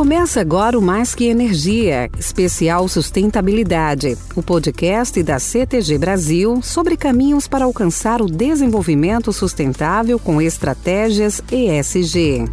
Começa 0.00 0.40
agora 0.40 0.78
o 0.78 0.80
Mais 0.80 1.14
Que 1.14 1.26
Energia, 1.26 2.08
especial 2.18 2.88
Sustentabilidade, 2.88 4.16
o 4.34 4.42
podcast 4.42 5.22
da 5.22 5.38
CTG 5.38 5.98
Brasil 5.98 6.62
sobre 6.62 6.96
caminhos 6.96 7.46
para 7.46 7.66
alcançar 7.66 8.22
o 8.22 8.26
desenvolvimento 8.26 9.30
sustentável 9.30 10.18
com 10.18 10.40
estratégias 10.40 11.42
ESG. 11.52 12.46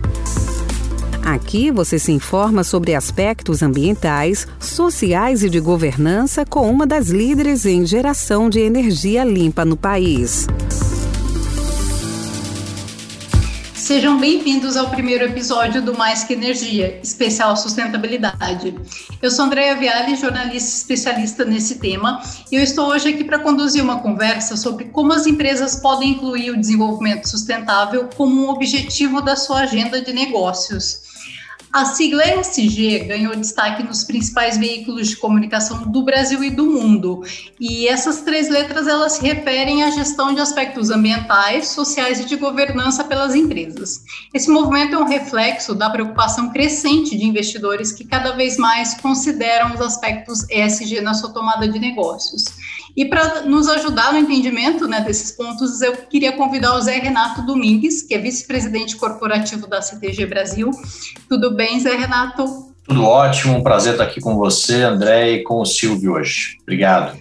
Aqui 1.24 1.72
você 1.72 1.98
se 1.98 2.12
informa 2.12 2.66
sobre 2.66 2.94
aspectos 2.94 3.64
ambientais, 3.64 4.46
sociais 4.60 5.42
e 5.42 5.50
de 5.50 5.62
governança 5.62 6.46
com 6.46 6.70
uma 6.70 6.86
das 6.86 7.08
líderes 7.08 7.66
em 7.66 7.86
geração 7.86 8.50
de 8.50 8.60
energia 8.60 9.24
limpa 9.24 9.64
no 9.64 9.78
país. 9.78 10.48
Sejam 13.88 14.20
bem-vindos 14.20 14.76
ao 14.76 14.90
primeiro 14.90 15.24
episódio 15.24 15.82
do 15.82 15.98
Mais 15.98 16.26
Que 16.26 16.34
Energia, 16.34 17.00
especial 17.02 17.56
sustentabilidade. 17.56 18.76
Eu 19.22 19.32
sou 19.32 19.46
Andréa 19.46 19.78
Viale, 19.78 20.18
jornalista 20.18 20.70
especialista 20.70 21.46
nesse 21.46 21.80
tema, 21.80 22.22
e 22.52 22.58
eu 22.58 22.62
estou 22.62 22.90
hoje 22.90 23.08
aqui 23.08 23.24
para 23.24 23.40
conduzir 23.40 23.82
uma 23.82 24.02
conversa 24.02 24.58
sobre 24.58 24.90
como 24.90 25.14
as 25.14 25.26
empresas 25.26 25.78
podem 25.78 26.10
incluir 26.10 26.52
o 26.52 26.60
desenvolvimento 26.60 27.30
sustentável 27.30 28.10
como 28.18 28.46
um 28.46 28.50
objetivo 28.50 29.22
da 29.22 29.38
sua 29.38 29.62
agenda 29.62 30.02
de 30.02 30.12
negócios. 30.12 31.07
A 31.78 31.86
sigla 31.86 32.24
ESG 32.24 33.06
ganhou 33.06 33.36
destaque 33.36 33.84
nos 33.84 34.04
principais 34.04 34.58
veículos 34.58 35.10
de 35.10 35.16
comunicação 35.16 35.84
do 35.84 36.02
Brasil 36.02 36.44
e 36.44 36.50
do 36.50 36.66
mundo. 36.66 37.22
E 37.60 37.88
essas 37.88 38.22
três 38.22 38.50
letras 38.50 38.88
elas 38.88 39.12
se 39.12 39.22
referem 39.22 39.84
à 39.84 39.92
gestão 39.92 40.34
de 40.34 40.42
aspectos 40.42 40.90
ambientais, 40.90 41.68
sociais 41.68 42.20
e 42.20 42.26
de 42.26 42.36
governança 42.36 43.04
pelas 43.04 43.36
empresas. 43.36 44.04
Esse 44.34 44.50
movimento 44.50 44.96
é 44.96 44.98
um 44.98 45.08
reflexo 45.08 45.76
da 45.76 45.88
preocupação 45.88 46.50
crescente 46.50 47.16
de 47.16 47.28
investidores 47.28 47.92
que 47.92 48.06
cada 48.06 48.32
vez 48.32 48.58
mais 48.58 48.96
consideram 48.96 49.76
os 49.76 49.80
aspectos 49.80 50.50
ESG 50.50 51.02
na 51.02 51.14
sua 51.14 51.32
tomada 51.32 51.68
de 51.68 51.78
negócios. 51.78 52.44
E 52.98 53.06
para 53.06 53.44
nos 53.44 53.68
ajudar 53.68 54.12
no 54.12 54.18
entendimento 54.18 54.88
né, 54.88 55.02
desses 55.02 55.32
pontos, 55.32 55.84
eu 55.84 55.96
queria 55.96 56.32
convidar 56.32 56.76
o 56.76 56.82
Zé 56.82 56.98
Renato 56.98 57.46
Domingues, 57.46 58.02
que 58.02 58.16
é 58.16 58.18
vice-presidente 58.18 58.96
corporativo 58.96 59.68
da 59.68 59.84
CTG 59.84 60.26
Brasil. 60.26 60.72
Tudo 61.30 61.54
bem, 61.54 61.80
Zé 61.80 61.96
Renato? 61.96 62.74
Tudo 62.84 63.04
ótimo, 63.04 63.56
um 63.56 63.62
prazer 63.62 63.92
estar 63.92 64.06
aqui 64.06 64.20
com 64.20 64.36
você, 64.36 64.82
André, 64.82 65.34
e 65.34 65.44
com 65.44 65.62
o 65.62 65.66
Silvio 65.66 66.14
hoje. 66.14 66.58
Obrigado. 66.64 67.16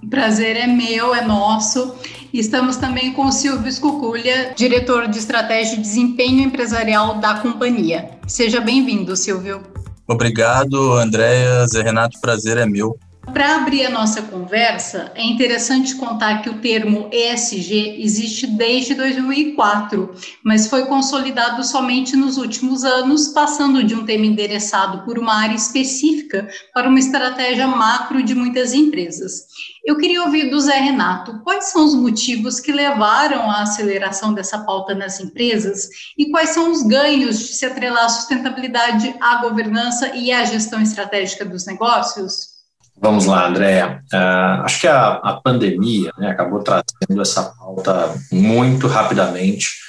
O 0.00 0.08
prazer 0.08 0.56
é 0.56 0.68
meu, 0.68 1.12
é 1.12 1.22
nosso. 1.22 1.96
Estamos 2.32 2.76
também 2.76 3.12
com 3.12 3.26
o 3.26 3.32
Silvio 3.32 3.66
Escuculha, 3.66 4.52
diretor 4.54 5.08
de 5.08 5.18
estratégia 5.18 5.74
e 5.74 5.80
desempenho 5.80 6.40
empresarial 6.40 7.18
da 7.18 7.34
companhia. 7.40 8.10
Seja 8.28 8.60
bem-vindo, 8.60 9.16
Silvio. 9.16 9.60
Obrigado, 10.06 10.92
Andréia. 10.92 11.66
Zé 11.66 11.82
Renato, 11.82 12.20
prazer 12.20 12.58
é 12.58 12.66
meu. 12.66 12.96
Para 13.32 13.56
abrir 13.56 13.84
a 13.84 13.90
nossa 13.90 14.22
conversa, 14.22 15.12
é 15.14 15.22
interessante 15.22 15.96
contar 15.96 16.42
que 16.42 16.48
o 16.48 16.58
termo 16.60 17.10
ESG 17.12 18.00
existe 18.00 18.46
desde 18.46 18.94
2004, 18.94 20.14
mas 20.42 20.68
foi 20.68 20.86
consolidado 20.86 21.62
somente 21.62 22.16
nos 22.16 22.38
últimos 22.38 22.84
anos, 22.84 23.28
passando 23.28 23.84
de 23.84 23.94
um 23.94 24.06
tema 24.06 24.24
endereçado 24.24 25.04
por 25.04 25.18
uma 25.18 25.34
área 25.34 25.54
específica 25.54 26.48
para 26.72 26.88
uma 26.88 26.98
estratégia 26.98 27.66
macro 27.66 28.22
de 28.22 28.34
muitas 28.34 28.72
empresas. 28.72 29.46
Eu 29.84 29.98
queria 29.98 30.22
ouvir 30.22 30.48
do 30.48 30.60
Zé 30.60 30.78
Renato 30.78 31.40
quais 31.44 31.66
são 31.66 31.84
os 31.84 31.94
motivos 31.94 32.58
que 32.58 32.72
levaram 32.72 33.50
à 33.50 33.62
aceleração 33.62 34.32
dessa 34.32 34.60
pauta 34.64 34.94
nas 34.94 35.20
empresas 35.20 35.88
e 36.16 36.30
quais 36.30 36.50
são 36.50 36.70
os 36.72 36.82
ganhos 36.82 37.38
de 37.38 37.54
se 37.54 37.66
atrelar 37.66 38.06
a 38.06 38.08
sustentabilidade 38.08 39.14
à 39.20 39.36
governança 39.42 40.14
e 40.14 40.32
à 40.32 40.44
gestão 40.44 40.80
estratégica 40.80 41.44
dos 41.44 41.66
negócios? 41.66 42.55
Vamos 42.98 43.26
lá, 43.26 43.46
Andréa. 43.46 44.02
Uh, 44.12 44.62
acho 44.64 44.80
que 44.80 44.88
a, 44.88 45.14
a 45.14 45.34
pandemia 45.34 46.10
né, 46.18 46.30
acabou 46.30 46.62
trazendo 46.62 47.20
essa 47.20 47.42
pauta 47.42 48.14
muito 48.32 48.86
rapidamente 48.86 49.86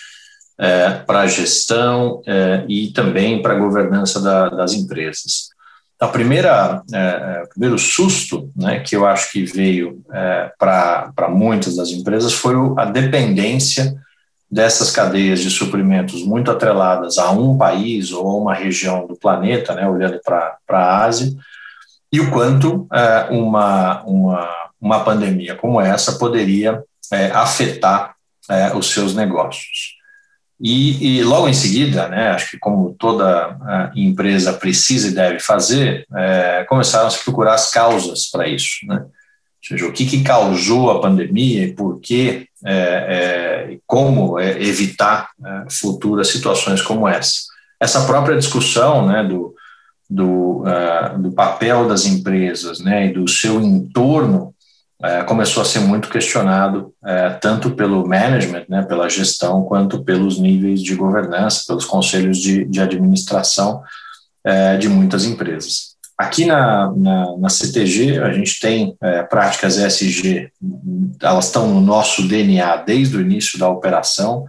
é, 0.60 0.90
para 0.90 1.22
a 1.22 1.28
gestão 1.28 2.22
é, 2.26 2.66
e 2.68 2.88
também 2.90 3.42
para 3.42 3.54
a 3.54 3.60
governança 3.60 4.20
da, 4.20 4.50
das 4.50 4.74
empresas. 4.74 5.50
A 6.00 6.08
primeira, 6.08 6.82
é, 6.92 7.44
o 7.46 7.50
primeiro 7.50 7.78
susto 7.78 8.52
né, 8.56 8.80
que 8.80 8.96
eu 8.96 9.06
acho 9.06 9.32
que 9.32 9.46
veio 9.46 10.02
para 10.58 11.28
muitas 11.30 11.76
das 11.76 11.90
empresas 11.90 12.34
foi 12.34 12.56
a 12.78 12.86
dependência 12.86 13.96
dessas 14.50 14.92
cadeias 14.92 15.40
de 15.40 15.50
suprimentos 15.50 16.24
muito 16.24 16.50
atreladas 16.50 17.18
a 17.18 17.32
um 17.32 17.58
país 17.58 18.12
ou 18.12 18.28
a 18.28 18.34
uma 18.36 18.54
região 18.54 19.06
do 19.06 19.16
planeta, 19.16 19.74
né, 19.74 19.88
olhando 19.88 20.20
para 20.24 20.58
a 20.70 21.04
Ásia, 21.04 21.32
e 22.12 22.20
o 22.20 22.32
quanto 22.32 22.88
é, 22.92 23.28
uma, 23.32 24.04
uma, 24.04 24.50
uma 24.80 25.04
pandemia 25.04 25.56
como 25.56 25.82
essa 25.82 26.14
poderia 26.14 26.82
é, 27.12 27.28
afetar 27.32 28.16
é, 28.50 28.74
os 28.76 28.92
seus 28.92 29.14
negócios. 29.14 29.98
E, 30.60 31.20
e, 31.20 31.24
logo 31.24 31.48
em 31.48 31.54
seguida, 31.54 32.08
né, 32.08 32.30
acho 32.30 32.52
que 32.52 32.58
como 32.58 32.96
toda 32.98 33.92
empresa 33.96 34.54
precisa 34.54 35.10
e 35.10 35.14
deve 35.14 35.40
fazer, 35.40 36.08
é, 36.16 36.66
começaram 36.68 37.08
a 37.08 37.12
se 37.12 37.24
procurar 37.24 37.54
as 37.54 37.70
causas 37.70 38.26
para 38.26 38.48
isso. 38.48 38.78
Né? 38.88 38.96
Ou 39.02 39.10
seja, 39.62 39.86
o 39.86 39.92
que, 39.92 40.06
que 40.06 40.24
causou 40.24 40.90
a 40.90 41.02
pandemia 41.02 41.66
e 41.66 41.74
por 41.74 42.00
que, 42.00 42.48
é, 42.66 42.74
é, 42.74 43.78
como 43.86 44.40
é, 44.40 44.60
evitar 44.64 45.30
futuras 45.70 46.30
situações 46.30 46.82
como 46.82 47.08
essa. 47.08 47.42
Essa 47.80 48.06
própria 48.08 48.36
discussão 48.36 49.06
né, 49.06 49.24
do, 49.24 49.54
do, 50.10 50.64
uh, 50.64 51.20
do 51.20 51.32
papel 51.32 51.88
das 51.88 52.06
empresas 52.06 52.80
né, 52.80 53.08
e 53.08 53.14
do 53.14 53.28
seu 53.28 53.62
entorno 53.62 54.54
uh, 55.02 55.26
começou 55.26 55.62
a 55.62 55.66
ser 55.66 55.80
muito 55.80 56.10
questionado, 56.10 56.94
uh, 57.04 57.40
tanto 57.42 57.72
pelo 57.72 58.08
management, 58.08 58.66
né, 58.70 58.84
pela 58.84 59.10
gestão, 59.10 59.64
quanto 59.64 60.04
pelos 60.04 60.40
níveis 60.40 60.82
de 60.82 60.96
governança, 60.96 61.66
pelos 61.68 61.86
conselhos 61.86 62.38
de, 62.38 62.66
de 62.66 62.82
administração 62.82 63.82
de 64.80 64.88
muitas 64.88 65.26
empresas. 65.26 65.98
Aqui 66.18 66.46
na, 66.46 66.90
na, 66.96 67.38
na, 67.38 67.50
CTG, 67.50 68.18
a 68.18 68.32
gente 68.32 68.62
tem 68.62 68.96
práticas 69.30 69.76
ESG, 69.76 70.50
elas 71.22 71.48
estão 71.48 71.68
no 71.68 71.82
nosso 71.82 72.26
DNA 72.26 72.78
desde 72.78 73.18
o 73.18 73.20
início 73.20 73.60
da 73.60 73.68
operação, 73.68 74.46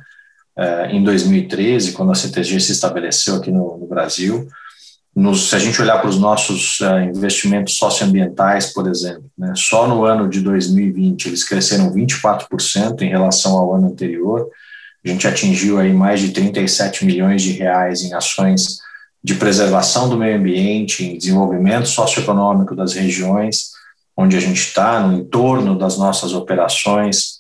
em 0.89 1.03
2013, 1.03 1.95
quando 1.95 2.13
a 2.13 2.15
CTG 2.15 2.61
se 2.61 2.71
estabeleceu 2.71 3.35
aqui 3.35 3.51
no, 3.51 3.77
no 3.77 3.89
Brasil. 3.89 4.47
Nos, 5.19 5.49
se 5.49 5.57
a 5.57 5.59
gente 5.59 5.83
olhar 5.83 5.99
para 5.99 6.09
os 6.09 6.17
nossos 6.17 6.79
uh, 6.79 7.01
investimentos 7.01 7.75
socioambientais, 7.75 8.73
por 8.73 8.87
exemplo, 8.87 9.25
né, 9.37 9.53
só 9.57 9.89
no 9.89 10.05
ano 10.05 10.29
de 10.29 10.41
2020 10.41 11.27
eles 11.27 11.43
cresceram 11.43 11.93
24% 11.93 13.03
em 13.03 13.09
relação 13.09 13.59
ao 13.59 13.75
ano 13.75 13.89
anterior. 13.89 14.49
A 15.05 15.09
gente 15.09 15.27
atingiu 15.27 15.81
aí 15.81 15.93
mais 15.93 16.21
de 16.21 16.29
37 16.29 17.05
milhões 17.05 17.43
de 17.43 17.51
reais 17.51 18.03
em 18.03 18.15
ações 18.15 18.79
de 19.21 19.35
preservação 19.35 20.09
do 20.09 20.17
meio 20.17 20.37
ambiente, 20.37 21.05
em 21.05 21.19
desenvolvimento 21.19 21.89
socioeconômico 21.89 22.77
das 22.77 22.93
regiões 22.93 23.73
onde 24.17 24.37
a 24.37 24.41
gente 24.41 24.61
está, 24.61 25.01
no 25.01 25.19
entorno 25.19 25.77
das 25.77 25.99
nossas 25.99 26.33
operações, 26.33 27.39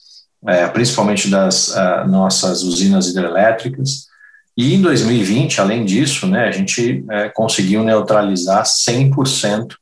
é, 0.48 0.66
principalmente 0.66 1.30
das 1.30 1.68
uh, 1.68 2.08
nossas 2.08 2.64
usinas 2.64 3.06
hidrelétricas. 3.06 4.08
E 4.58 4.74
em 4.74 4.82
2020, 4.82 5.60
além 5.60 5.84
disso, 5.84 6.26
né, 6.26 6.48
a 6.48 6.50
gente 6.50 7.04
é, 7.08 7.28
conseguiu 7.28 7.84
neutralizar 7.84 8.64
100% 8.64 9.76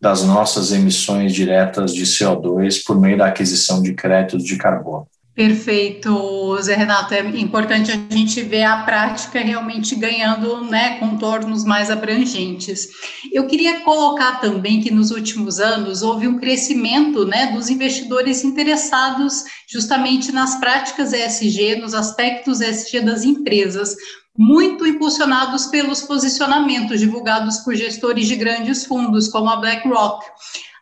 das 0.00 0.22
nossas 0.22 0.70
emissões 0.70 1.34
diretas 1.34 1.92
de 1.92 2.04
CO2 2.04 2.84
por 2.86 2.96
meio 2.96 3.18
da 3.18 3.26
aquisição 3.26 3.82
de 3.82 3.92
créditos 3.92 4.44
de 4.44 4.56
carbono. 4.56 5.08
Perfeito, 5.34 6.60
Zé 6.60 6.74
Renato. 6.74 7.14
É 7.14 7.20
importante 7.20 7.92
a 7.92 8.14
gente 8.14 8.42
ver 8.42 8.64
a 8.64 8.82
prática 8.82 9.38
realmente 9.38 9.94
ganhando 9.94 10.64
né, 10.64 10.98
contornos 10.98 11.64
mais 11.64 11.88
abrangentes. 11.88 12.88
Eu 13.32 13.46
queria 13.46 13.80
colocar 13.80 14.40
também 14.40 14.80
que 14.80 14.90
nos 14.90 15.10
últimos 15.10 15.60
anos 15.60 16.02
houve 16.02 16.26
um 16.26 16.38
crescimento 16.38 17.24
né, 17.24 17.52
dos 17.52 17.70
investidores 17.70 18.42
interessados 18.42 19.44
justamente 19.68 20.32
nas 20.32 20.56
práticas 20.56 21.12
ESG, 21.12 21.76
nos 21.80 21.94
aspectos 21.94 22.60
ESG 22.60 23.00
das 23.00 23.24
empresas, 23.24 23.94
muito 24.36 24.86
impulsionados 24.86 25.66
pelos 25.66 26.02
posicionamentos 26.02 26.98
divulgados 26.98 27.58
por 27.58 27.74
gestores 27.76 28.26
de 28.26 28.36
grandes 28.36 28.84
fundos, 28.84 29.28
como 29.28 29.48
a 29.48 29.56
BlackRock. 29.56 30.24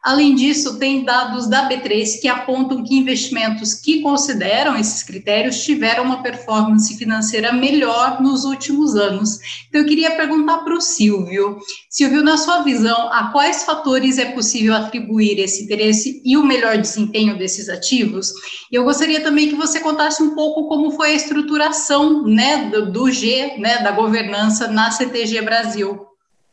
Além 0.02 0.34
disso, 0.34 0.78
tem 0.78 1.04
dados 1.04 1.48
da 1.48 1.68
B3 1.68 2.20
que 2.20 2.28
apontam 2.28 2.84
que 2.84 2.96
investimentos 2.96 3.74
que 3.74 4.00
consideram 4.00 4.76
esses 4.76 5.02
critérios 5.02 5.62
tiveram 5.62 6.04
uma 6.04 6.22
performance 6.22 6.96
financeira 6.96 7.52
melhor 7.52 8.20
nos 8.22 8.44
últimos 8.44 8.94
anos. 8.94 9.38
Então, 9.68 9.80
eu 9.80 9.86
queria 9.86 10.12
perguntar 10.12 10.58
para 10.58 10.74
o 10.74 10.80
Silvio. 10.80 11.58
Silvio, 11.90 12.22
na 12.22 12.36
sua 12.36 12.62
visão, 12.62 13.12
a 13.12 13.32
quais 13.32 13.64
fatores 13.64 14.18
é 14.18 14.26
possível 14.26 14.74
atribuir 14.74 15.38
esse 15.40 15.64
interesse 15.64 16.22
e 16.24 16.36
o 16.36 16.44
melhor 16.44 16.78
desempenho 16.78 17.36
desses 17.36 17.68
ativos? 17.68 18.32
E 18.70 18.76
eu 18.76 18.84
gostaria 18.84 19.20
também 19.20 19.48
que 19.48 19.56
você 19.56 19.80
contasse 19.80 20.22
um 20.22 20.34
pouco 20.34 20.68
como 20.68 20.92
foi 20.92 21.10
a 21.10 21.14
estruturação 21.14 22.22
né, 22.24 22.70
do, 22.70 22.92
do 22.92 23.10
G, 23.10 23.56
né, 23.58 23.82
da 23.82 23.90
governança 23.90 24.68
na 24.68 24.90
CTG 24.90 25.42
Brasil. 25.42 26.07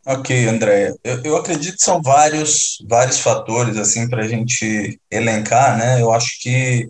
Ok, 0.08 0.48
Andréia. 0.48 0.96
Eu, 1.04 1.24
eu 1.24 1.38
acredito 1.38 1.78
que 1.78 1.84
são 1.84 2.00
vários, 2.02 2.78
vários 2.88 3.20
fatores 3.20 3.76
assim 3.78 4.08
para 4.08 4.24
a 4.24 4.28
gente 4.28 5.00
elencar, 5.10 5.78
né? 5.78 6.00
Eu 6.00 6.14
acho 6.14 6.40
que, 6.42 6.88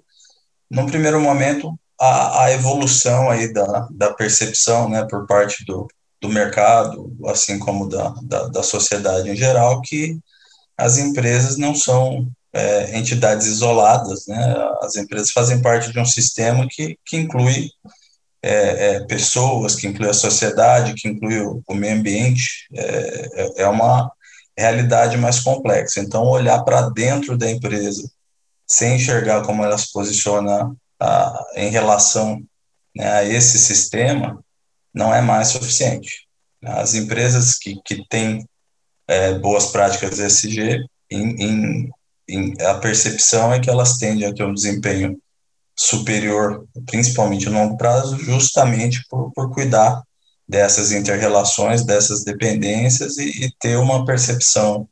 no 0.70 0.86
primeiro 0.86 1.22
momento, 1.22 1.74
a, 2.00 2.44
a 2.44 2.52
evolução 2.52 3.30
aí 3.30 3.54
da, 3.54 3.88
da 3.92 4.14
percepção, 4.14 4.90
né, 4.90 5.06
por 5.10 5.26
parte 5.28 5.64
do, 5.66 5.88
do 6.22 6.28
mercado, 6.30 7.16
assim 7.28 7.58
como 7.58 7.88
da, 7.88 8.14
da, 8.24 8.48
da 8.48 8.64
sociedade 8.64 9.30
em 9.30 9.36
geral, 9.36 9.82
que 9.82 10.20
as 10.78 10.98
empresas 10.98 11.58
não 11.58 11.74
são 11.74 12.28
é, 12.52 12.98
entidades 12.98 13.48
isoladas, 13.48 14.28
né? 14.28 14.56
As 14.82 14.98
empresas 14.98 15.32
fazem 15.32 15.62
parte 15.62 15.92
de 15.92 16.00
um 16.00 16.06
sistema 16.06 16.68
que, 16.70 16.98
que 17.06 17.16
inclui 17.18 17.70
é, 18.48 18.96
é, 18.96 19.00
pessoas, 19.08 19.76
que 19.76 19.88
inclui 19.88 20.08
a 20.08 20.14
sociedade, 20.14 20.94
que 20.94 21.08
inclui 21.08 21.40
o, 21.40 21.64
o 21.68 21.74
meio 21.74 21.98
ambiente, 21.98 22.68
é, 22.76 23.30
é, 23.34 23.62
é 23.64 23.68
uma 23.68 24.12
realidade 24.56 25.18
mais 25.18 25.40
complexa. 25.40 26.00
Então, 26.00 26.24
olhar 26.26 26.64
para 26.64 26.90
dentro 26.92 27.36
da 27.36 27.50
empresa, 27.50 28.08
sem 28.68 28.98
enxergar 28.98 29.42
como 29.42 29.64
ela 29.64 29.76
se 29.80 29.92
posiciona 29.92 30.72
a, 31.00 31.46
em 31.56 31.72
relação 31.72 32.40
né, 32.96 33.12
a 33.12 33.24
esse 33.24 33.58
sistema, 33.58 34.40
não 34.94 35.12
é 35.14 35.22
mais 35.22 35.48
suficiente. 35.48 36.28
As 36.64 36.94
empresas 36.94 37.58
que, 37.58 37.82
que 37.84 38.08
têm 38.08 38.48
é, 39.08 39.34
boas 39.40 39.72
práticas 39.72 40.20
ESG, 40.20 40.86
em, 41.10 41.36
em, 41.44 41.90
em, 42.30 42.54
a 42.62 42.76
percepção 42.76 43.52
é 43.52 43.60
que 43.60 43.72
elas 43.72 43.98
tendem 43.98 44.28
a 44.28 44.34
ter 44.34 44.44
um 44.44 44.54
desempenho 44.54 45.20
superior, 45.75 46.66
principalmente 46.86 47.50
no 47.50 47.60
longo 47.60 47.77
prazo, 47.77 48.18
justamente 48.18 49.06
por, 49.10 49.31
por 49.33 49.51
cuidar 49.54 50.01
dessas 50.48 50.92
interrelações, 50.92 51.83
dessas 51.83 52.24
dependências 52.24 53.18
e, 53.18 53.45
e 53.45 53.51
ter 53.60 53.77
uma 53.77 54.06
percepção 54.06 54.88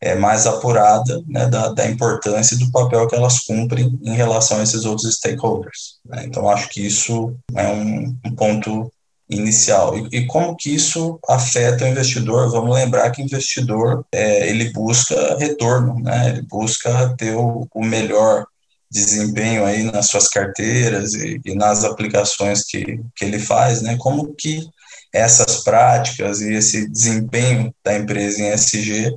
é, 0.00 0.14
mais 0.14 0.46
apurada 0.46 1.22
né, 1.26 1.46
da, 1.46 1.68
da, 1.68 1.86
importância 1.86 2.54
e 2.54 2.58
do 2.58 2.70
papel 2.70 3.06
que 3.06 3.14
elas 3.14 3.40
cumprem 3.40 3.98
em 4.02 4.14
relação 4.14 4.58
a 4.58 4.62
esses 4.62 4.84
outros 4.84 5.14
stakeholders. 5.16 5.98
Né? 6.04 6.24
Então, 6.24 6.48
acho 6.48 6.68
que 6.68 6.86
isso 6.86 7.34
é 7.54 7.68
um, 7.68 8.16
um 8.24 8.34
ponto 8.34 8.90
inicial. 9.28 9.96
E, 9.96 10.08
e, 10.10 10.26
como 10.26 10.56
que 10.56 10.74
isso 10.74 11.18
afeta 11.28 11.84
o 11.84 11.88
investidor? 11.88 12.50
Vamos 12.50 12.74
lembrar 12.74 13.10
que 13.10 13.22
investidor 13.22 14.04
é, 14.10 14.48
ele 14.48 14.72
busca 14.72 15.36
retorno, 15.38 16.00
né? 16.00 16.30
ele 16.30 16.42
busca 16.42 17.14
ter 17.16 17.34
o, 17.36 17.68
o 17.72 17.84
melhor 17.84 18.46
desempenho 18.90 19.64
aí 19.64 19.84
nas 19.84 20.06
suas 20.06 20.28
carteiras 20.28 21.14
e, 21.14 21.40
e, 21.44 21.54
nas 21.54 21.84
aplicações 21.84 22.64
que, 22.64 23.00
que 23.14 23.24
ele 23.24 23.38
faz, 23.38 23.82
né? 23.82 23.96
Como 23.98 24.34
que 24.34 24.68
essas 25.12 25.62
práticas 25.62 26.40
e 26.40 26.52
esse 26.54 26.88
desempenho 26.88 27.74
da 27.84 27.96
empresa 27.96 28.42
em 28.42 28.48
SG 28.48 29.16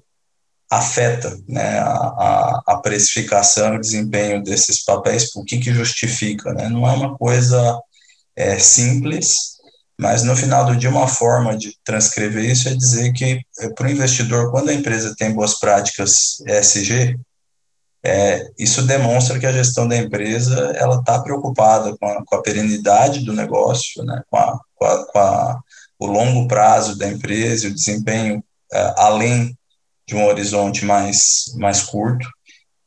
afeta 0.69 1.37
né, 1.47 1.79
a, 1.79 2.61
a 2.67 2.77
precificação 2.77 3.75
e 3.75 3.79
desempenho 3.79 4.43
desses 4.43 4.83
papéis, 4.83 5.29
o 5.35 5.43
que, 5.43 5.59
que 5.59 5.73
justifica, 5.73 6.53
né? 6.53 6.69
Não 6.69 6.87
é 6.87 6.91
uma 6.93 7.17
coisa 7.17 7.79
é, 8.35 8.57
simples, 8.57 9.53
mas 9.99 10.23
no 10.23 10.35
final 10.35 10.65
do 10.65 10.75
dia 10.75 10.89
uma 10.89 11.07
forma 11.07 11.55
de 11.55 11.75
transcrever 11.83 12.43
isso 12.43 12.67
é 12.67 12.75
dizer 12.75 13.13
que 13.13 13.39
é, 13.59 13.69
para 13.69 13.87
o 13.87 13.91
investidor, 13.91 14.51
quando 14.51 14.69
a 14.69 14.73
empresa 14.73 15.15
tem 15.17 15.31
boas 15.31 15.59
práticas 15.59 16.39
ESG, 16.47 17.17
é, 18.05 18.51
isso 18.59 18.81
demonstra 18.83 19.39
que 19.39 19.45
a 19.45 19.51
gestão 19.51 19.87
da 19.87 19.95
empresa 19.95 20.73
ela 20.75 20.97
está 20.99 21.21
preocupada 21.21 21.95
com 21.97 22.05
a, 22.05 22.25
com 22.25 22.35
a, 22.35 22.41
perenidade 22.41 23.21
do 23.21 23.31
negócio, 23.31 24.03
né, 24.03 24.21
com, 24.29 24.37
a, 24.37 24.59
com, 24.75 24.85
a, 24.85 25.05
com 25.97 26.05
o 26.05 26.11
longo 26.11 26.47
prazo 26.47 26.97
da 26.97 27.07
empresa 27.07 27.67
o 27.67 27.73
desempenho 27.73 28.43
é, 28.73 28.93
além 28.97 29.57
de 30.05 30.15
um 30.15 30.25
horizonte 30.25 30.83
mais, 30.83 31.45
mais 31.55 31.81
curto. 31.81 32.27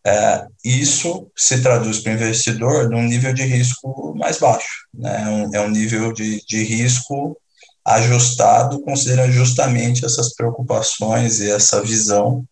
É, 0.06 0.46
isso 0.62 1.28
se 1.34 1.62
traduz 1.62 2.00
para 2.00 2.12
o 2.12 2.14
investidor 2.14 2.90
num 2.90 3.02
nível 3.02 3.32
de 3.32 3.42
risco 3.42 4.14
mais 4.16 4.38
baixo. 4.38 4.86
Né, 4.92 5.22
é 5.22 5.28
um, 5.28 5.54
é 5.54 5.60
um 5.62 5.70
nível 5.70 6.12
de, 6.12 6.44
de 6.46 6.62
risco 6.62 7.40
ajustado, 7.86 8.82
considerando 8.82 9.32
justamente 9.32 10.04
essas 10.04 10.34
preocupações 10.34 11.40
e 11.40 11.50
essa 11.50 11.80
visão 11.80 12.44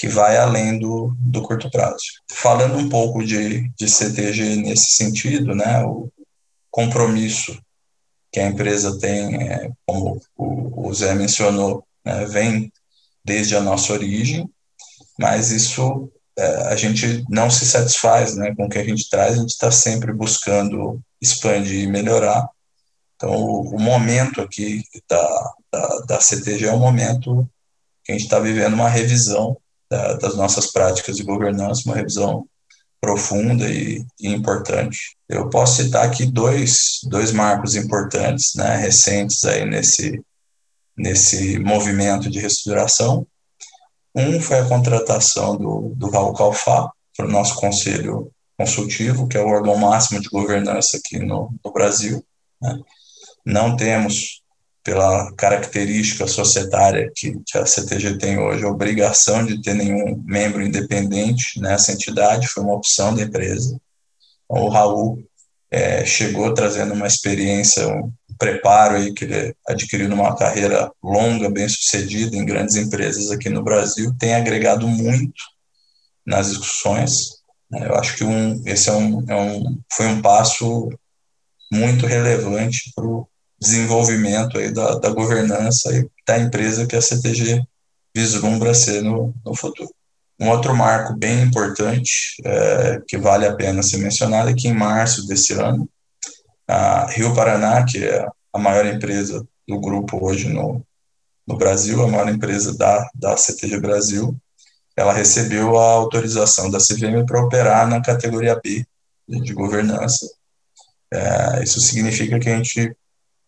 que 0.00 0.08
vai 0.08 0.38
além 0.38 0.78
do, 0.78 1.14
do 1.18 1.42
curto 1.42 1.70
prazo. 1.70 2.06
Falando 2.32 2.78
um 2.78 2.88
pouco 2.88 3.22
de, 3.22 3.68
de 3.76 3.86
CTG 3.86 4.56
nesse 4.56 4.92
sentido, 4.92 5.54
né, 5.54 5.84
o 5.84 6.10
compromisso 6.70 7.60
que 8.32 8.40
a 8.40 8.46
empresa 8.46 8.98
tem, 8.98 9.36
é, 9.36 9.70
como 9.86 10.18
o, 10.34 10.88
o 10.88 10.94
Zé 10.94 11.14
mencionou, 11.14 11.84
né, 12.02 12.24
vem 12.24 12.72
desde 13.22 13.54
a 13.54 13.60
nossa 13.60 13.92
origem, 13.92 14.48
mas 15.18 15.50
isso 15.50 16.10
é, 16.38 16.68
a 16.68 16.76
gente 16.76 17.22
não 17.28 17.50
se 17.50 17.66
satisfaz 17.66 18.34
né, 18.36 18.54
com 18.54 18.64
o 18.64 18.68
que 18.70 18.78
a 18.78 18.84
gente 18.84 19.06
traz, 19.10 19.34
a 19.34 19.40
gente 19.42 19.50
está 19.50 19.70
sempre 19.70 20.14
buscando 20.14 20.98
expandir 21.20 21.84
e 21.84 21.86
melhorar. 21.86 22.48
Então, 23.16 23.34
o, 23.34 23.76
o 23.76 23.78
momento 23.78 24.40
aqui 24.40 24.82
da, 25.06 25.54
da, 25.70 25.98
da 26.08 26.20
CTG 26.22 26.68
é 26.68 26.72
um 26.72 26.78
momento 26.78 27.46
que 28.02 28.12
a 28.12 28.14
gente 28.14 28.24
está 28.24 28.40
vivendo 28.40 28.72
uma 28.72 28.88
revisão 28.88 29.60
da, 29.90 30.14
das 30.14 30.36
nossas 30.36 30.70
práticas 30.70 31.16
de 31.16 31.24
governança, 31.24 31.82
uma 31.86 31.96
revisão 31.96 32.46
profunda 33.00 33.68
e, 33.68 34.04
e, 34.20 34.28
importante. 34.28 35.16
Eu 35.28 35.48
posso 35.48 35.82
citar 35.82 36.04
aqui 36.04 36.26
dois, 36.26 37.00
dois 37.04 37.32
marcos 37.32 37.74
importantes, 37.74 38.54
né, 38.54 38.76
recentes 38.76 39.42
aí 39.44 39.64
nesse, 39.64 40.22
nesse 40.96 41.58
movimento 41.58 42.30
de 42.30 42.38
reestruturação. 42.38 43.26
Um 44.14 44.40
foi 44.40 44.58
a 44.58 44.68
contratação 44.68 45.56
do, 45.56 45.92
do 45.96 46.10
Raul 46.10 46.34
Calfá 46.34 46.90
para 47.16 47.26
o 47.26 47.30
nosso 47.30 47.54
conselho 47.56 48.30
consultivo, 48.58 49.26
que 49.26 49.38
é 49.38 49.40
o 49.40 49.48
órgão 49.48 49.76
máximo 49.76 50.20
de 50.20 50.28
governança 50.28 50.98
aqui 50.98 51.18
no, 51.18 51.50
no 51.64 51.72
Brasil. 51.72 52.22
Né. 52.60 52.78
Não 53.46 53.76
temos 53.76 54.42
pela 54.82 55.32
característica 55.34 56.26
societária 56.26 57.10
que, 57.14 57.34
a 57.54 57.66
CTG 57.66 58.18
tem 58.18 58.38
hoje, 58.38 58.64
a 58.64 58.68
obrigação 58.68 59.44
de 59.44 59.60
ter 59.60 59.74
nenhum 59.74 60.22
membro 60.24 60.62
independente 60.62 61.60
nessa 61.60 61.92
entidade, 61.92 62.48
foi 62.48 62.62
uma 62.62 62.74
opção 62.74 63.14
da 63.14 63.22
empresa. 63.22 63.78
O 64.48 64.68
Raul 64.68 65.22
é, 65.70 66.04
chegou 66.04 66.52
trazendo 66.54 66.94
uma 66.94 67.06
experiência, 67.06 67.86
um 67.86 68.12
preparo 68.38 68.96
aí 68.96 69.12
que 69.12 69.24
ele 69.24 69.54
adquiriu 69.68 70.08
numa 70.08 70.34
carreira 70.34 70.90
longa, 71.02 71.50
bem 71.50 71.68
sucedida 71.68 72.36
em 72.36 72.44
grandes 72.44 72.74
empresas 72.76 73.30
aqui 73.30 73.50
no 73.50 73.62
Brasil, 73.62 74.14
tem 74.18 74.34
agregado 74.34 74.88
muito 74.88 75.42
nas 76.26 76.48
discussões. 76.48 77.40
Né? 77.70 77.86
Eu 77.86 77.94
acho 77.96 78.16
que 78.16 78.24
um, 78.24 78.62
esse 78.66 78.88
é 78.88 78.92
um, 78.92 79.24
é 79.28 79.36
um, 79.36 79.78
foi 79.92 80.06
um 80.06 80.22
passo 80.22 80.90
muito 81.70 82.06
relevante 82.06 82.92
para 82.94 83.04
o 83.04 83.28
desenvolvimento 83.60 84.58
aí 84.58 84.72
da, 84.72 84.98
da 84.98 85.10
governança 85.10 85.92
e 85.94 86.08
da 86.26 86.38
empresa 86.38 86.86
que 86.86 86.96
a 86.96 87.02
CTG 87.02 87.62
vislumbra 88.14 88.74
ser 88.74 89.02
no, 89.02 89.34
no 89.44 89.54
futuro. 89.54 89.90
Um 90.40 90.48
outro 90.48 90.74
marco 90.74 91.14
bem 91.14 91.42
importante, 91.42 92.40
é, 92.44 93.02
que 93.06 93.18
vale 93.18 93.46
a 93.46 93.54
pena 93.54 93.82
ser 93.82 93.98
mencionado, 93.98 94.48
é 94.48 94.54
que 94.54 94.68
em 94.68 94.72
março 94.72 95.26
desse 95.26 95.52
ano, 95.52 95.88
a 96.66 97.06
Rio 97.10 97.34
Paraná, 97.34 97.84
que 97.84 98.02
é 98.02 98.26
a 98.52 98.58
maior 98.58 98.86
empresa 98.86 99.46
do 99.68 99.78
grupo 99.78 100.24
hoje 100.24 100.48
no, 100.48 100.82
no 101.46 101.58
Brasil, 101.58 102.02
a 102.02 102.08
maior 102.08 102.28
empresa 102.28 102.76
da, 102.76 103.08
da 103.14 103.36
CTG 103.36 103.80
Brasil, 103.80 104.34
ela 104.96 105.12
recebeu 105.12 105.78
a 105.78 105.92
autorização 105.92 106.70
da 106.70 106.78
CVM 106.78 107.24
para 107.26 107.42
operar 107.42 107.86
na 107.88 108.00
categoria 108.00 108.58
B 108.62 108.84
de 109.28 109.52
governança. 109.52 110.26
É, 111.12 111.62
isso 111.62 111.80
significa 111.80 112.38
que 112.38 112.48
a 112.48 112.56
gente 112.56 112.96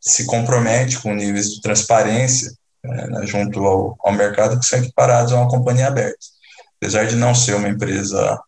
se 0.02 0.26
compromete 0.26 1.00
com 1.00 1.14
níveis 1.14 1.54
de 1.54 1.60
transparência 1.62 2.52
é, 2.84 3.06
né, 3.06 3.26
junto 3.26 3.64
ao, 3.64 3.96
ao 4.00 4.12
mercado 4.12 4.58
que 4.58 4.66
são 4.66 4.80
equiparados 4.80 5.32
a 5.32 5.36
uma 5.36 5.48
companhia 5.48 5.86
aberta. 5.86 6.18
Apesar 6.76 7.06
de 7.06 7.14
não 7.14 7.32
ser 7.32 7.54
uma 7.54 7.68
empresa 7.68 8.40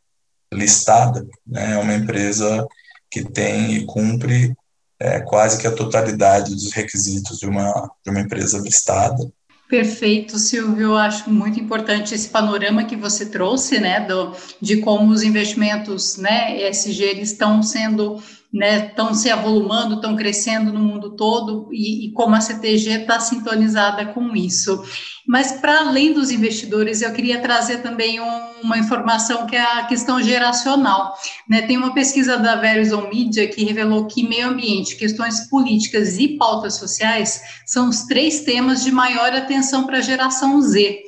listada, 0.53 1.25
né, 1.47 1.75
é 1.75 1.79
uma 1.79 1.95
empresa 1.95 2.67
que 3.09 3.23
tem 3.23 3.75
e 3.75 3.87
cumpre 3.87 4.53
é, 4.99 5.21
quase 5.21 5.61
que 5.61 5.67
a 5.69 5.73
totalidade 5.73 6.53
dos 6.53 6.73
requisitos 6.73 7.39
de 7.39 7.47
uma, 7.47 7.89
de 8.05 8.11
uma 8.11 8.21
empresa 8.21 8.59
listada. 8.59 9.31
Perfeito, 9.69 10.39
Silvio. 10.39 10.89
Eu 10.89 10.97
acho 10.97 11.31
muito 11.31 11.59
importante 11.59 12.15
esse 12.15 12.29
panorama 12.29 12.85
que 12.85 12.97
você 12.97 13.27
trouxe, 13.27 13.79
né, 13.79 14.01
do, 14.01 14.33
de 14.61 14.79
como 14.79 15.13
os 15.13 15.23
investimentos, 15.23 16.17
né, 16.17 16.69
ESG, 16.69 17.21
estão 17.21 17.63
sendo 17.63 18.21
estão 18.55 19.09
né, 19.09 19.15
se 19.15 19.31
avolumando, 19.31 19.97
estão 19.97 20.15
crescendo 20.15 20.73
no 20.73 20.79
mundo 20.79 21.17
todo 21.17 21.69
e, 21.73 22.07
e 22.07 22.13
como 22.13 22.37
a 22.37 22.41
CTG 22.41 23.01
está 23.01 23.19
sintonizada 23.19 24.07
com 24.07 24.37
isso. 24.37 24.81
Mas 25.27 25.53
para 25.53 25.81
além 25.81 26.13
dos 26.13 26.31
investidores, 26.31 27.03
eu 27.03 27.13
queria 27.13 27.41
trazer 27.41 27.79
também 27.79 28.21
um, 28.21 28.41
uma 28.63 28.79
informação 28.79 29.47
que 29.47 29.57
é 29.57 29.63
a 29.63 29.85
questão 29.87 30.23
geracional. 30.23 31.15
Né? 31.49 31.63
Tem 31.63 31.77
uma 31.77 31.93
pesquisa 31.93 32.37
da 32.37 32.55
Verizon 32.55 33.09
Media 33.09 33.49
que 33.49 33.65
revelou 33.65 34.07
que 34.07 34.27
meio 34.27 34.49
ambiente, 34.51 34.97
questões 34.97 35.49
políticas 35.49 36.19
e 36.19 36.37
pautas 36.37 36.75
sociais 36.75 37.43
são 37.67 37.89
os 37.89 38.03
três 38.03 38.41
temas 38.41 38.85
de 38.85 38.93
maior 38.93 39.33
atenção 39.33 39.85
para 39.85 39.99
a 39.99 40.03
geração 40.03 40.61
Z. 40.61 41.01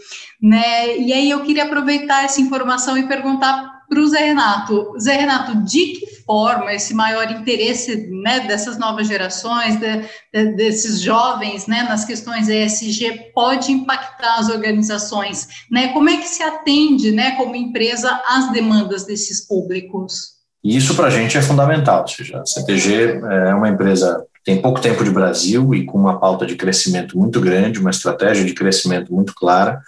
Né? 0.42 0.98
E 0.98 1.12
aí 1.12 1.30
eu 1.30 1.44
queria 1.44 1.64
aproveitar 1.64 2.24
essa 2.24 2.40
informação 2.40 2.98
e 2.98 3.06
perguntar 3.06 3.76
para 3.88 4.00
o 4.00 4.06
Zé 4.06 4.24
Renato. 4.24 4.92
Zé 4.98 5.16
Renato, 5.16 5.62
de 5.62 5.86
que 5.86 6.15
forma 6.26 6.74
esse 6.74 6.92
maior 6.92 7.30
interesse 7.30 8.08
né, 8.10 8.40
dessas 8.40 8.78
novas 8.78 9.06
gerações, 9.06 9.78
de, 9.78 10.02
de, 10.34 10.56
desses 10.56 11.00
jovens 11.00 11.66
né, 11.66 11.84
nas 11.84 12.04
questões 12.04 12.48
ESG 12.48 13.30
pode 13.34 13.70
impactar 13.70 14.40
as 14.40 14.48
organizações? 14.48 15.48
Né? 15.70 15.88
Como 15.88 16.10
é 16.10 16.16
que 16.16 16.28
se 16.28 16.42
atende 16.42 17.12
né, 17.12 17.36
como 17.36 17.54
empresa 17.54 18.20
às 18.26 18.50
demandas 18.52 19.04
desses 19.04 19.46
públicos? 19.46 20.36
Isso 20.64 20.96
para 20.96 21.06
a 21.06 21.10
gente 21.10 21.38
é 21.38 21.42
fundamental, 21.42 22.02
ou 22.02 22.08
seja, 22.08 22.40
a 22.40 22.44
CTG 22.46 23.20
é 23.48 23.54
uma 23.54 23.68
empresa 23.68 24.26
tem 24.46 24.62
pouco 24.62 24.80
tempo 24.80 25.02
de 25.02 25.10
Brasil 25.10 25.74
e 25.74 25.84
com 25.84 25.98
uma 25.98 26.20
pauta 26.20 26.46
de 26.46 26.54
crescimento 26.54 27.18
muito 27.18 27.40
grande, 27.40 27.80
uma 27.80 27.90
estratégia 27.90 28.44
de 28.44 28.54
crescimento 28.54 29.12
muito 29.12 29.34
clara. 29.34 29.80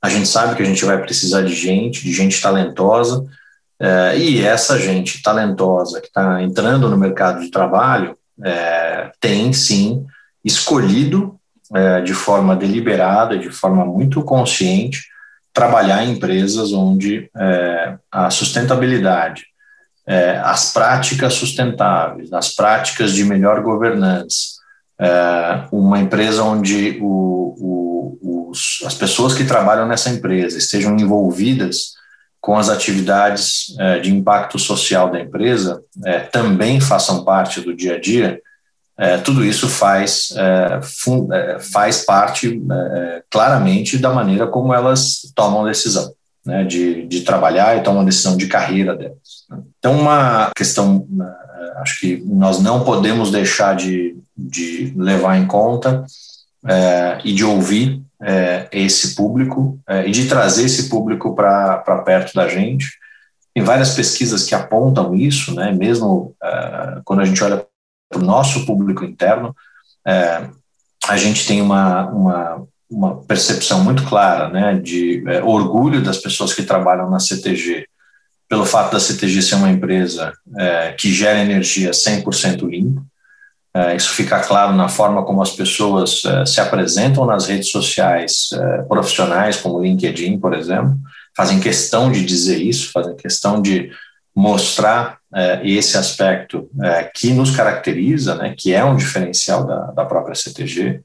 A 0.00 0.08
gente 0.08 0.26
sabe 0.26 0.56
que 0.56 0.62
a 0.62 0.64
gente 0.64 0.82
vai 0.86 0.98
precisar 1.02 1.42
de 1.42 1.54
gente, 1.54 2.02
de 2.02 2.10
gente 2.14 2.40
talentosa, 2.40 3.26
é, 3.78 4.18
e 4.18 4.42
essa 4.42 4.78
gente 4.78 5.22
talentosa 5.22 6.00
que 6.00 6.06
está 6.06 6.42
entrando 6.42 6.88
no 6.88 6.96
mercado 6.96 7.40
de 7.40 7.50
trabalho 7.50 8.16
é, 8.42 9.10
tem 9.20 9.52
sim 9.52 10.06
escolhido 10.44 11.38
é, 11.74 12.00
de 12.00 12.14
forma 12.14 12.56
deliberada, 12.56 13.38
de 13.38 13.50
forma 13.50 13.84
muito 13.84 14.22
consciente, 14.22 15.04
trabalhar 15.52 16.04
em 16.04 16.12
empresas 16.12 16.72
onde 16.72 17.30
é, 17.36 17.96
a 18.10 18.30
sustentabilidade, 18.30 19.44
é, 20.06 20.38
as 20.38 20.72
práticas 20.72 21.34
sustentáveis, 21.34 22.32
as 22.32 22.54
práticas 22.54 23.12
de 23.12 23.24
melhor 23.24 23.62
governança, 23.62 24.56
é, 24.98 25.64
uma 25.72 25.98
empresa 25.98 26.42
onde 26.44 26.98
o, 27.02 28.18
o, 28.20 28.50
os, 28.50 28.82
as 28.86 28.94
pessoas 28.94 29.34
que 29.34 29.44
trabalham 29.44 29.86
nessa 29.86 30.10
empresa 30.10 30.56
estejam 30.56 30.96
envolvidas 30.96 31.96
com 32.46 32.56
as 32.56 32.68
atividades 32.68 33.74
é, 33.76 33.98
de 33.98 34.14
impacto 34.14 34.56
social 34.56 35.10
da 35.10 35.18
empresa 35.18 35.82
é, 36.04 36.20
também 36.20 36.80
façam 36.80 37.24
parte 37.24 37.60
do 37.60 37.74
dia 37.74 37.96
a 37.96 38.00
dia, 38.00 38.40
é, 38.96 39.18
tudo 39.18 39.44
isso 39.44 39.68
faz, 39.68 40.32
é, 40.36 40.78
é, 41.32 41.58
faz 41.58 42.04
parte 42.04 42.62
é, 42.70 43.22
claramente 43.28 43.98
da 43.98 44.12
maneira 44.12 44.46
como 44.46 44.72
elas 44.72 45.32
tomam 45.34 45.64
decisão. 45.64 46.14
Né, 46.44 46.62
de, 46.62 47.04
de 47.08 47.22
trabalhar 47.22 47.76
e 47.76 47.82
tomam 47.82 48.04
decisão 48.04 48.36
de 48.36 48.46
carreira 48.46 48.94
delas. 48.94 49.18
Então, 49.80 49.98
uma 49.98 50.52
questão, 50.54 51.04
acho 51.78 51.98
que 51.98 52.22
nós 52.24 52.62
não 52.62 52.84
podemos 52.84 53.32
deixar 53.32 53.74
de, 53.74 54.16
de 54.38 54.94
levar 54.96 55.36
em 55.36 55.46
conta 55.48 56.06
e 57.24 57.32
de 57.32 57.44
ouvir 57.44 58.00
é, 58.22 58.68
esse 58.72 59.14
público 59.14 59.78
é, 59.88 60.06
e 60.06 60.10
de 60.10 60.26
trazer 60.26 60.64
esse 60.64 60.88
público 60.88 61.34
para 61.34 62.02
perto 62.04 62.34
da 62.34 62.48
gente. 62.48 62.86
Tem 63.54 63.64
várias 63.64 63.94
pesquisas 63.94 64.44
que 64.44 64.54
apontam 64.54 65.14
isso, 65.14 65.54
né, 65.54 65.72
mesmo 65.72 66.34
é, 66.42 67.00
quando 67.04 67.20
a 67.20 67.24
gente 67.24 67.42
olha 67.42 67.66
para 68.08 68.20
o 68.20 68.24
nosso 68.24 68.64
público 68.66 69.04
interno, 69.04 69.54
é, 70.06 70.48
a 71.08 71.16
gente 71.16 71.46
tem 71.46 71.60
uma, 71.60 72.08
uma, 72.08 72.66
uma, 72.90 73.16
percepção 73.24 73.82
muito 73.82 74.04
clara 74.04 74.48
né, 74.48 74.74
de 74.74 75.22
é, 75.28 75.42
orgulho 75.42 76.02
das 76.02 76.18
pessoas 76.18 76.54
que 76.54 76.62
trabalham 76.62 77.10
na 77.10 77.18
CTG, 77.18 77.86
pelo 78.48 78.64
fato 78.64 78.92
da 78.92 79.00
CTG 79.00 79.42
ser 79.42 79.56
uma 79.56 79.70
empresa 79.70 80.32
é, 80.56 80.92
que 80.92 81.12
gera 81.12 81.40
energia 81.40 81.90
100% 81.90 82.68
limpa, 82.68 83.02
isso 83.94 84.12
fica 84.12 84.40
claro 84.40 84.74
na 84.74 84.88
forma 84.88 85.22
como 85.24 85.42
as 85.42 85.50
pessoas 85.50 86.24
é, 86.24 86.46
se 86.46 86.60
apresentam 86.60 87.26
nas 87.26 87.46
redes 87.46 87.70
sociais 87.70 88.48
é, 88.52 88.82
profissionais, 88.82 89.56
como 89.56 89.76
o 89.76 89.82
LinkedIn, 89.82 90.38
por 90.38 90.54
exemplo, 90.54 90.96
fazem 91.36 91.60
questão 91.60 92.10
de 92.10 92.24
dizer 92.24 92.58
isso, 92.58 92.90
fazem 92.90 93.14
questão 93.16 93.60
de 93.60 93.90
mostrar 94.34 95.18
esse 95.62 95.98
aspecto 95.98 96.68
que 97.14 97.32
nos 97.32 97.50
caracteriza, 97.50 98.34
né, 98.36 98.54
que 98.56 98.72
é 98.72 98.82
um 98.84 98.96
diferencial 98.96 99.66
da, 99.66 99.90
da 99.90 100.04
própria 100.04 100.34
CTG. 100.34 101.00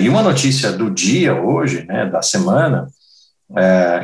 e 0.00 0.08
uma 0.08 0.22
notícia 0.22 0.72
do 0.72 0.90
dia 0.90 1.34
hoje, 1.34 1.84
né, 1.86 2.06
da 2.06 2.20
semana, 2.20 2.88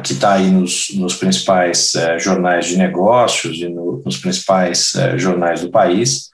que 0.04 0.12
está 0.12 0.34
aí 0.34 0.50
nos, 0.50 0.88
nos 0.94 1.14
principais 1.14 1.94
jornais 2.18 2.66
de 2.66 2.76
negócios 2.76 3.58
e 3.58 3.68
no, 3.68 4.02
nos 4.04 4.16
principais 4.18 4.92
jornais 5.16 5.60
do 5.60 5.70
país, 5.70 6.30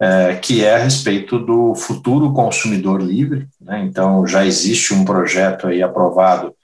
é, 0.00 0.34
que 0.36 0.64
é 0.64 0.76
a 0.76 0.78
respeito 0.78 1.38
do 1.38 1.74
futuro 1.74 2.32
consumidor 2.32 3.02
livre. 3.02 3.46
Né? 3.60 3.84
Então, 3.84 4.26
já 4.26 4.46
existe 4.46 4.94
um 4.94 5.04
projeto 5.04 5.66
aí 5.66 5.82
aprovado 5.82 6.54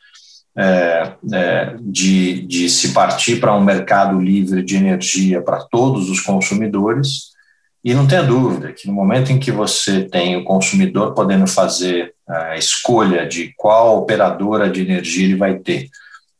é, 0.56 1.12
é, 1.32 1.76
de, 1.78 2.46
de 2.46 2.70
se 2.70 2.94
partir 2.94 3.38
para 3.38 3.54
um 3.54 3.62
mercado 3.62 4.18
livre 4.18 4.62
de 4.62 4.76
energia 4.76 5.42
para 5.42 5.62
todos 5.64 6.08
os 6.08 6.20
consumidores. 6.20 7.36
E 7.84 7.92
não 7.92 8.06
tenha 8.06 8.22
dúvida 8.22 8.72
que 8.72 8.88
no 8.88 8.94
momento 8.94 9.30
em 9.30 9.38
que 9.38 9.52
você 9.52 10.02
tem 10.02 10.36
o 10.36 10.44
consumidor 10.44 11.14
podendo 11.14 11.46
fazer 11.46 12.14
a 12.26 12.56
escolha 12.56 13.28
de 13.28 13.52
qual 13.56 13.98
operadora 13.98 14.68
de 14.68 14.80
energia 14.80 15.26
ele 15.26 15.36
vai 15.36 15.58
ter, 15.58 15.88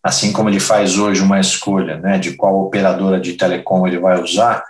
assim 0.03 0.33
como 0.33 0.49
ele 0.49 0.59
faz 0.59 0.99
hoje 0.99 1.21
uma 1.21 1.39
escolha 1.39 1.99
né, 1.99 2.19
de 2.19 2.35
qual 2.35 2.65
operadora 2.65 3.21
de 3.21 3.35
telecom 3.35 3.87
ele 3.87 3.99
vai 3.99 4.21
usar 4.21 4.65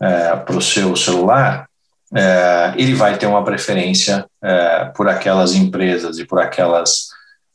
é, 0.00 0.36
para 0.36 0.56
o 0.56 0.62
seu 0.62 0.94
celular, 0.96 1.67
é, 2.14 2.74
ele 2.76 2.94
vai 2.94 3.16
ter 3.18 3.26
uma 3.26 3.44
preferência 3.44 4.24
é, 4.42 4.86
por 4.96 5.08
aquelas 5.08 5.54
empresas 5.54 6.18
e 6.18 6.24
por 6.24 6.40
aquelas 6.40 7.08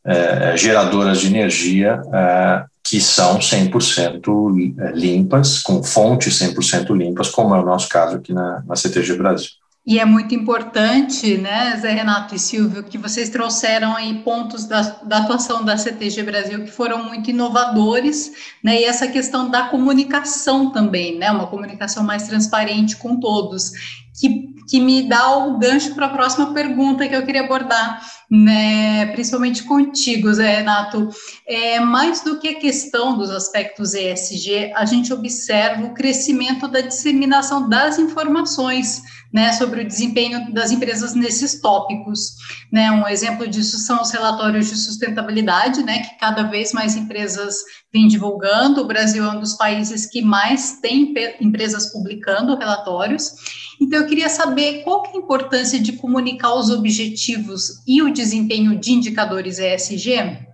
é, 0.06 0.56
geradoras 0.58 1.20
de 1.20 1.28
energia 1.28 2.02
é, 2.14 2.66
que 2.84 3.00
são 3.00 3.40
100% 3.40 4.76
é, 4.78 4.92
limpas, 4.92 5.62
com 5.62 5.82
fontes 5.82 6.40
100% 6.40 6.96
limpas, 6.96 7.30
como 7.30 7.56
é 7.56 7.60
o 7.60 7.66
nosso 7.66 7.88
caso 7.90 8.18
aqui 8.18 8.34
na, 8.34 8.62
na 8.68 8.76
CTG 8.76 9.16
Brasil. 9.16 9.63
E 9.86 10.00
é 10.00 10.06
muito 10.06 10.34
importante, 10.34 11.38
né, 11.38 11.76
Zé 11.76 11.92
Renato 11.92 12.34
e 12.34 12.40
Silvio, 12.40 12.86
que 12.86 12.98
vocês 12.98 13.28
trouxeram 13.28 13.94
aí 13.94 14.20
pontos 14.20 14.64
da, 14.64 14.82
da, 15.04 15.18
atuação 15.18 15.66
da 15.66 15.76
CTG 15.76 16.24
Brasil 16.24 16.64
que 16.64 16.72
foram 16.72 17.04
muito 17.04 17.30
inovadores, 17.30 18.32
né, 18.64 18.80
e 18.80 18.86
essa 18.86 19.10
questão 19.10 19.50
da 19.50 19.64
comunicação 19.64 20.72
também, 20.72 21.18
né, 21.18 21.30
uma 21.30 21.48
comunicação 21.48 22.02
mais 22.02 22.24
transparente 22.24 22.96
com 22.96 23.20
todos 23.20 23.74
que, 24.18 24.54
que 24.70 24.80
me 24.80 25.04
dá 25.04 25.38
o 25.38 25.58
gancho 25.58 25.94
para 25.96 26.06
a 26.06 26.10
próxima 26.10 26.54
pergunta 26.54 27.08
que 27.08 27.16
eu 27.16 27.26
queria 27.26 27.44
abordar, 27.44 28.02
né, 28.30 29.08
principalmente 29.08 29.64
contigo, 29.64 30.34
Zé 30.34 30.58
Renato. 30.58 31.10
É, 31.48 31.80
mais 31.80 32.22
do 32.22 32.40
que 32.40 32.48
a 32.48 32.60
questão 32.60 33.18
dos 33.18 33.30
aspectos 33.32 33.94
ESG, 33.94 34.72
a 34.76 34.86
gente 34.86 35.12
observa 35.12 35.84
o 35.84 35.94
crescimento 35.94 36.68
da 36.68 36.82
disseminação 36.82 37.68
das 37.68 38.00
informações 38.00 39.02
né, 39.34 39.52
sobre 39.54 39.82
o 39.82 39.88
desempenho 39.88 40.54
das 40.54 40.72
empresas 40.72 41.16
nesses 41.16 41.60
tópicos. 41.60 42.36
Né? 42.72 42.92
Um 42.92 43.08
exemplo 43.08 43.48
disso 43.48 43.80
são 43.80 44.02
os 44.02 44.12
relatórios 44.12 44.70
de 44.70 44.76
sustentabilidade, 44.78 45.82
né, 45.82 46.04
que 46.04 46.20
cada 46.20 46.44
vez 46.44 46.72
mais 46.72 46.96
empresas 46.96 47.58
vêm 47.92 48.08
divulgando. 48.08 48.82
O 48.82 48.88
Brasil 48.88 49.26
é 49.26 49.30
um 49.30 49.40
dos 49.40 49.56
países 49.56 50.06
que 50.06 50.22
mais 50.22 50.80
tem 50.80 51.14
empresas 51.42 51.92
publicando 51.92 52.56
relatórios. 52.56 53.34
Então, 53.82 54.00
eu 54.00 54.06
queria 54.06 54.30
saber 54.30 54.84
qual 54.84 55.02
que 55.02 55.10
é 55.10 55.20
a 55.20 55.24
importância 55.24 55.80
de 55.80 55.94
comunicar 55.94 56.54
os 56.54 56.70
objetivos 56.70 57.82
e 57.88 58.04
o 58.04 58.14
desempenho 58.14 58.80
de 58.80 58.94
indicadores 58.94 59.58
ESG? 59.58 60.53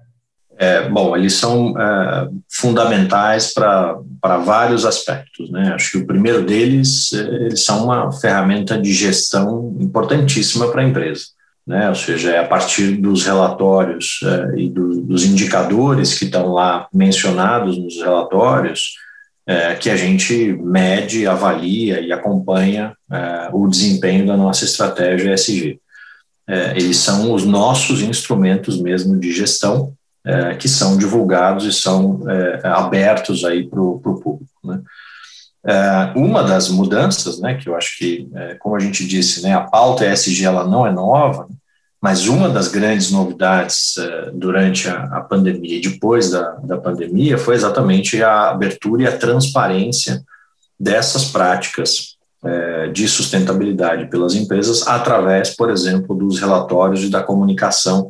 É, 0.62 0.90
bom, 0.90 1.16
eles 1.16 1.36
são 1.36 1.74
é, 1.80 2.28
fundamentais 2.50 3.54
para 3.54 3.98
vários 4.44 4.86
aspectos. 4.86 5.50
Né? 5.50 5.72
Acho 5.74 5.92
que 5.92 5.98
o 6.00 6.06
primeiro 6.06 6.44
deles, 6.44 7.14
é, 7.14 7.46
eles 7.46 7.64
são 7.64 7.86
uma 7.86 8.12
ferramenta 8.12 8.78
de 8.78 8.92
gestão 8.92 9.74
importantíssima 9.80 10.70
para 10.70 10.82
a 10.82 10.86
empresa. 10.86 11.28
Né? 11.66 11.88
Ou 11.88 11.96
seja, 11.96 12.32
é 12.32 12.40
a 12.40 12.48
partir 12.48 12.98
dos 12.98 13.26
relatórios 13.26 14.20
é, 14.22 14.60
e 14.60 14.70
do, 14.70 15.00
dos 15.02 15.24
indicadores 15.24 16.20
que 16.20 16.26
estão 16.26 16.52
lá 16.52 16.90
mencionados 16.94 17.78
nos 17.78 17.96
relatórios 17.96 18.96
é, 19.48 19.76
que 19.76 19.90
a 19.90 19.96
gente 19.96 20.58
mede, 20.62 21.26
avalia 21.26 22.02
e 22.02 22.12
acompanha 22.12 22.94
é, 23.10 23.50
o 23.54 23.66
desempenho 23.66 24.28
da 24.28 24.36
nossa 24.36 24.66
estratégia 24.66 25.34
ESG. 25.34 25.80
eles 26.76 26.98
são 26.98 27.32
os 27.32 27.46
nossos 27.46 28.02
instrumentos 28.02 28.82
mesmo 28.82 29.18
de 29.18 29.32
gestão 29.32 29.94
é, 30.26 30.56
que 30.56 30.68
são 30.68 30.98
divulgados 30.98 31.66
e 31.66 31.74
são 31.74 32.24
é, 32.30 32.68
abertos 32.68 33.44
aí 33.44 33.68
para 33.68 33.82
o 33.82 34.00
público. 34.00 34.50
Né? 34.64 34.82
é, 35.66 36.14
uma 36.16 36.44
das 36.44 36.70
mudanças, 36.70 37.40
né, 37.40 37.56
que 37.56 37.68
eu 37.68 37.76
acho 37.76 37.98
que, 37.98 38.30
é, 38.34 38.56
como 38.56 38.76
a 38.76 38.80
gente 38.80 39.06
disse, 39.06 39.42
né, 39.42 39.54
a 39.54 39.62
pauta 39.62 40.06
ESG 40.06 40.46
ela 40.46 40.66
não 40.66 40.86
é 40.86 40.92
nova, 40.92 41.48
mas 42.02 42.28
uma 42.28 42.48
das 42.50 42.70
grandes 42.70 43.12
novidades 43.12 43.98
é, 43.98 44.32
durante 44.34 44.88
a, 44.88 45.04
a, 45.18 45.22
pandemia 45.22 45.78
e 45.78 45.82
depois 45.82 46.30
da, 46.32 46.52
da 46.64 46.78
pandemia 46.78 47.38
foi 47.38 47.56
exatamente 47.56 48.24
a 48.24 48.50
abertura 48.52 49.04
e 49.04 49.08
a 49.08 49.18
transparência 49.18 50.24
dessas 50.80 51.26
práticas 51.26 52.18
é, 52.42 52.88
de 52.88 53.06
sustentabilidade 53.06 54.10
pelas 54.10 54.34
empresas 54.34 54.88
através, 54.88 55.54
por 55.54 55.70
exemplo, 55.70 56.16
dos 56.16 56.40
relatórios 56.40 57.04
e 57.04 57.10
da 57.10 57.22
comunicação, 57.22 58.10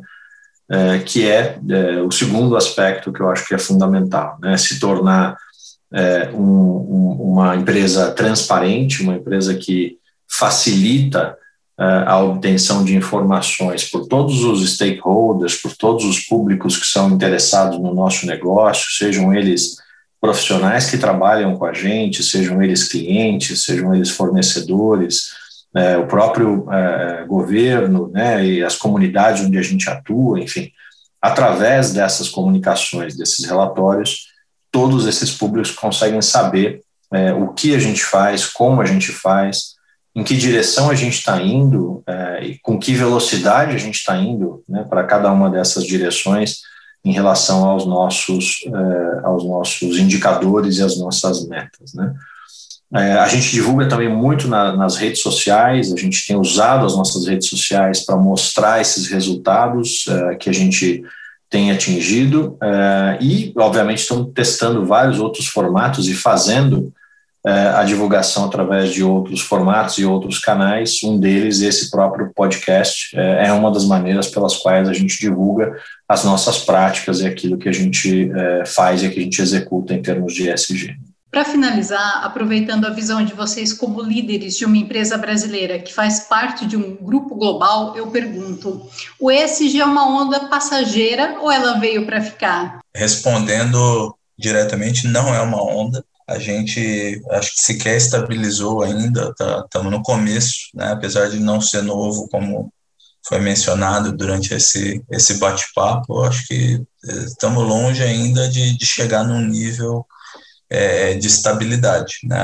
é, 0.70 1.00
que 1.00 1.28
é, 1.28 1.58
é, 1.68 2.00
o 2.00 2.10
segundo 2.12 2.56
aspecto 2.56 3.12
que 3.12 3.20
eu 3.20 3.28
acho 3.28 3.46
que 3.46 3.54
é 3.54 3.58
fundamental, 3.58 4.38
né, 4.40 4.56
se 4.56 4.78
tornar 4.78 5.36
é, 5.92 6.30
um, 6.32 6.38
um, 6.40 7.32
uma 7.32 7.56
empresa 7.56 8.12
transparente, 8.12 9.02
uma 9.02 9.16
empresa 9.16 9.54
que 9.56 9.98
facilita 10.28 11.36
é, 11.78 11.84
a 12.06 12.18
obtenção 12.18 12.84
de 12.84 12.94
informações 12.94 13.90
por 13.90 14.06
todos 14.06 14.44
os 14.44 14.74
stakeholders, 14.74 15.56
por 15.56 15.76
todos 15.76 16.04
os 16.04 16.20
públicos 16.20 16.76
que 16.76 16.86
são 16.86 17.10
interessados 17.10 17.80
no 17.80 17.92
nosso 17.92 18.24
negócio, 18.24 18.92
sejam 18.92 19.34
eles 19.34 19.76
profissionais 20.20 20.88
que 20.88 20.98
trabalham 20.98 21.56
com 21.56 21.64
a 21.64 21.72
gente, 21.72 22.22
sejam 22.22 22.62
eles 22.62 22.86
clientes, 22.86 23.64
sejam 23.64 23.92
eles 23.92 24.10
fornecedores, 24.10 25.32
é, 25.74 25.96
o 25.96 26.06
próprio 26.06 26.66
é, 26.72 27.24
governo, 27.26 28.10
né, 28.12 28.44
e 28.44 28.64
as 28.64 28.76
comunidades 28.76 29.44
onde 29.44 29.58
a 29.58 29.62
gente 29.62 29.88
atua, 29.88 30.40
enfim, 30.40 30.70
através 31.20 31.92
dessas 31.92 32.28
comunicações, 32.28 33.16
desses 33.16 33.44
relatórios, 33.44 34.28
todos 34.70 35.06
esses 35.06 35.30
públicos 35.30 35.70
conseguem 35.70 36.22
saber 36.22 36.80
é, 37.12 37.32
o 37.32 37.48
que 37.48 37.74
a 37.74 37.78
gente 37.78 38.02
faz, 38.02 38.46
como 38.46 38.80
a 38.80 38.86
gente 38.86 39.12
faz, 39.12 39.74
em 40.14 40.24
que 40.24 40.36
direção 40.36 40.90
a 40.90 40.94
gente 40.94 41.18
está 41.18 41.40
indo 41.40 42.02
é, 42.06 42.44
e 42.44 42.58
com 42.58 42.78
que 42.78 42.94
velocidade 42.94 43.74
a 43.74 43.78
gente 43.78 43.96
está 43.96 44.16
indo 44.16 44.62
né, 44.68 44.84
para 44.88 45.04
cada 45.04 45.30
uma 45.30 45.48
dessas 45.48 45.84
direções 45.84 46.60
em 47.04 47.12
relação 47.12 47.64
aos 47.64 47.86
nossos, 47.86 48.64
é, 48.66 49.26
aos 49.26 49.44
nossos 49.44 49.98
indicadores 49.98 50.78
e 50.78 50.82
às 50.82 50.98
nossas 50.98 51.46
metas. 51.46 51.94
Né. 51.94 52.12
É, 52.92 53.12
a 53.12 53.28
gente 53.28 53.52
divulga 53.52 53.88
também 53.88 54.08
muito 54.08 54.48
na, 54.48 54.76
nas 54.76 54.96
redes 54.96 55.22
sociais, 55.22 55.92
a 55.92 55.96
gente 55.96 56.26
tem 56.26 56.36
usado 56.36 56.84
as 56.84 56.96
nossas 56.96 57.24
redes 57.26 57.48
sociais 57.48 58.04
para 58.04 58.16
mostrar 58.16 58.80
esses 58.80 59.06
resultados 59.06 60.06
é, 60.08 60.34
que 60.34 60.50
a 60.50 60.52
gente 60.52 61.02
tem 61.48 61.70
atingido 61.70 62.56
é, 62.60 63.18
e, 63.20 63.52
obviamente, 63.56 63.98
estamos 63.98 64.32
testando 64.34 64.84
vários 64.84 65.20
outros 65.20 65.46
formatos 65.46 66.08
e 66.08 66.14
fazendo 66.14 66.92
é, 67.46 67.50
a 67.68 67.84
divulgação 67.84 68.44
através 68.44 68.92
de 68.92 69.04
outros 69.04 69.40
formatos 69.40 69.96
e 69.98 70.04
outros 70.04 70.40
canais. 70.40 71.00
Um 71.04 71.18
deles, 71.18 71.60
esse 71.60 71.92
próprio 71.92 72.32
podcast, 72.34 73.16
é, 73.16 73.46
é 73.46 73.52
uma 73.52 73.70
das 73.70 73.84
maneiras 73.84 74.26
pelas 74.26 74.56
quais 74.56 74.88
a 74.88 74.92
gente 74.92 75.16
divulga 75.16 75.76
as 76.08 76.24
nossas 76.24 76.58
práticas 76.58 77.20
e 77.20 77.26
aquilo 77.26 77.56
que 77.56 77.68
a 77.68 77.72
gente 77.72 78.32
faz 78.66 79.00
e 79.04 79.10
que 79.10 79.20
a 79.20 79.22
gente 79.22 79.40
executa 79.40 79.94
em 79.94 80.02
termos 80.02 80.34
de 80.34 80.50
ESG. 80.50 81.09
Para 81.30 81.44
finalizar, 81.44 82.24
aproveitando 82.24 82.86
a 82.86 82.90
visão 82.90 83.24
de 83.24 83.32
vocês 83.32 83.72
como 83.72 84.02
líderes 84.02 84.56
de 84.56 84.64
uma 84.64 84.76
empresa 84.76 85.16
brasileira 85.16 85.78
que 85.78 85.94
faz 85.94 86.20
parte 86.20 86.66
de 86.66 86.76
um 86.76 86.96
grupo 86.96 87.36
global, 87.36 87.96
eu 87.96 88.08
pergunto: 88.08 88.84
o 89.18 89.30
ESG 89.30 89.80
é 89.80 89.84
uma 89.84 90.08
onda 90.08 90.48
passageira 90.48 91.38
ou 91.40 91.50
ela 91.50 91.78
veio 91.78 92.04
para 92.04 92.20
ficar? 92.20 92.80
Respondendo 92.94 94.16
diretamente, 94.36 95.06
não 95.06 95.32
é 95.32 95.40
uma 95.40 95.62
onda. 95.62 96.04
A 96.26 96.38
gente 96.38 97.22
acho 97.30 97.54
que 97.54 97.60
sequer 97.60 97.96
estabilizou 97.96 98.82
ainda, 98.82 99.30
estamos 99.30 99.68
tá, 99.70 99.82
no 99.82 100.02
começo, 100.02 100.56
né? 100.74 100.92
apesar 100.92 101.28
de 101.28 101.38
não 101.38 101.60
ser 101.60 101.82
novo, 101.82 102.28
como 102.28 102.72
foi 103.26 103.38
mencionado 103.40 104.12
durante 104.12 104.54
esse, 104.54 105.04
esse 105.10 105.34
bate-papo, 105.34 106.22
acho 106.22 106.46
que 106.46 106.82
estamos 107.04 107.66
longe 107.66 108.02
ainda 108.02 108.48
de, 108.48 108.76
de 108.76 108.86
chegar 108.86 109.24
num 109.24 109.40
nível 109.40 110.06
é, 110.70 111.14
de 111.14 111.26
estabilidade. 111.26 112.14
Né? 112.24 112.38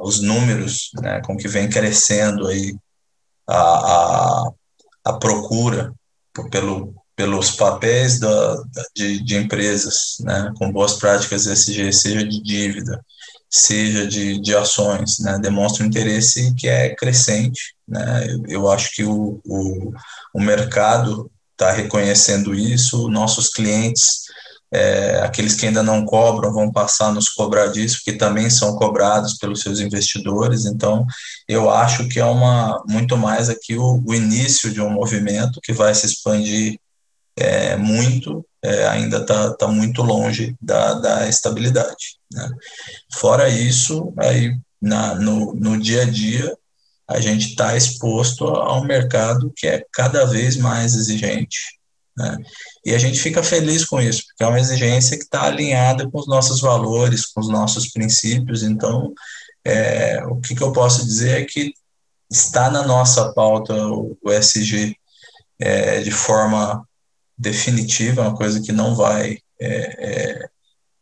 Os 0.00 0.20
números 0.20 0.90
né, 1.00 1.20
com 1.24 1.36
que 1.36 1.46
vem 1.46 1.68
crescendo 1.68 2.48
aí 2.48 2.74
a, 3.46 3.56
a, 3.56 4.50
a 5.04 5.12
procura 5.14 5.94
pelo, 6.50 6.94
pelos 7.14 7.50
papéis 7.52 8.18
da, 8.18 8.62
de, 8.96 9.22
de 9.22 9.36
empresas 9.36 10.16
né, 10.20 10.52
com 10.58 10.72
boas 10.72 10.94
práticas 10.94 11.46
ESG, 11.46 11.92
seja 11.92 12.26
de 12.26 12.42
dívida, 12.42 13.04
seja 13.50 14.06
de, 14.06 14.40
de 14.40 14.56
ações, 14.56 15.18
né, 15.20 15.38
demonstra 15.38 15.84
um 15.84 15.86
interesse 15.86 16.54
que 16.54 16.66
é 16.66 16.94
crescente. 16.94 17.74
Né? 17.86 18.26
Eu, 18.28 18.42
eu 18.48 18.70
acho 18.70 18.90
que 18.92 19.04
o, 19.04 19.40
o, 19.44 19.92
o 20.34 20.40
mercado 20.40 21.30
está 21.52 21.70
reconhecendo 21.70 22.54
isso, 22.54 23.08
nossos 23.08 23.50
clientes 23.50 24.22
é, 24.72 25.20
aqueles 25.22 25.54
que 25.54 25.66
ainda 25.66 25.82
não 25.82 26.04
cobram 26.04 26.52
vão 26.52 26.72
passar 26.72 27.08
a 27.08 27.12
nos 27.12 27.28
cobrar 27.28 27.66
disso, 27.66 28.00
que 28.02 28.12
também 28.14 28.48
são 28.48 28.74
cobrados 28.76 29.34
pelos 29.34 29.60
seus 29.60 29.80
investidores. 29.80 30.64
Então, 30.64 31.06
eu 31.46 31.70
acho 31.70 32.08
que 32.08 32.18
é 32.18 32.24
uma 32.24 32.82
muito 32.88 33.16
mais 33.16 33.50
aqui 33.50 33.76
o, 33.76 34.02
o 34.06 34.14
início 34.14 34.72
de 34.72 34.80
um 34.80 34.90
movimento 34.90 35.60
que 35.62 35.72
vai 35.72 35.94
se 35.94 36.06
expandir 36.06 36.78
é, 37.36 37.76
muito, 37.76 38.44
é, 38.62 38.86
ainda 38.88 39.18
está 39.18 39.52
tá 39.54 39.68
muito 39.68 40.02
longe 40.02 40.56
da, 40.60 40.94
da 40.94 41.28
estabilidade. 41.28 42.18
Né? 42.32 42.48
Fora 43.14 43.48
isso, 43.50 44.12
aí 44.18 44.56
na, 44.80 45.14
no, 45.14 45.54
no 45.54 45.78
dia 45.78 46.02
a 46.02 46.10
dia, 46.10 46.56
a 47.08 47.20
gente 47.20 47.48
está 47.48 47.76
exposto 47.76 48.46
a 48.48 48.78
um 48.78 48.84
mercado 48.84 49.52
que 49.54 49.66
é 49.66 49.84
cada 49.92 50.24
vez 50.24 50.56
mais 50.56 50.94
exigente, 50.94 51.78
né? 52.16 52.36
E 52.84 52.94
a 52.94 52.98
gente 52.98 53.20
fica 53.20 53.42
feliz 53.42 53.84
com 53.84 54.00
isso, 54.00 54.24
porque 54.26 54.44
é 54.44 54.46
uma 54.46 54.60
exigência 54.60 55.16
que 55.16 55.24
está 55.24 55.44
alinhada 55.44 56.08
com 56.10 56.18
os 56.18 56.26
nossos 56.26 56.60
valores, 56.60 57.26
com 57.26 57.40
os 57.40 57.48
nossos 57.48 57.88
princípios. 57.88 58.62
Então, 58.62 59.12
é, 59.64 60.22
o 60.26 60.40
que, 60.40 60.54
que, 60.54 60.62
eu 60.62 60.72
posso 60.72 61.04
dizer 61.04 61.40
é 61.40 61.44
que 61.44 61.72
está 62.30 62.70
na 62.70 62.86
nossa 62.86 63.32
pauta 63.32 63.74
o, 63.74 64.16
o 64.22 64.32
SG 64.32 64.96
é, 65.58 66.00
de 66.00 66.10
forma 66.10 66.86
definitiva, 67.38 68.22
uma 68.22 68.36
coisa 68.36 68.60
que 68.60 68.72
não 68.72 68.94
vai 68.94 69.38
é, 69.60 69.68
é, 69.68 70.48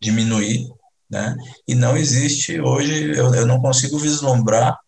diminuir. 0.00 0.68
Né? 1.08 1.36
E 1.66 1.74
não 1.74 1.96
existe 1.96 2.60
hoje, 2.60 3.16
eu, 3.16 3.34
eu 3.34 3.46
não 3.46 3.60
consigo 3.60 3.98
vislumbrar 3.98 4.78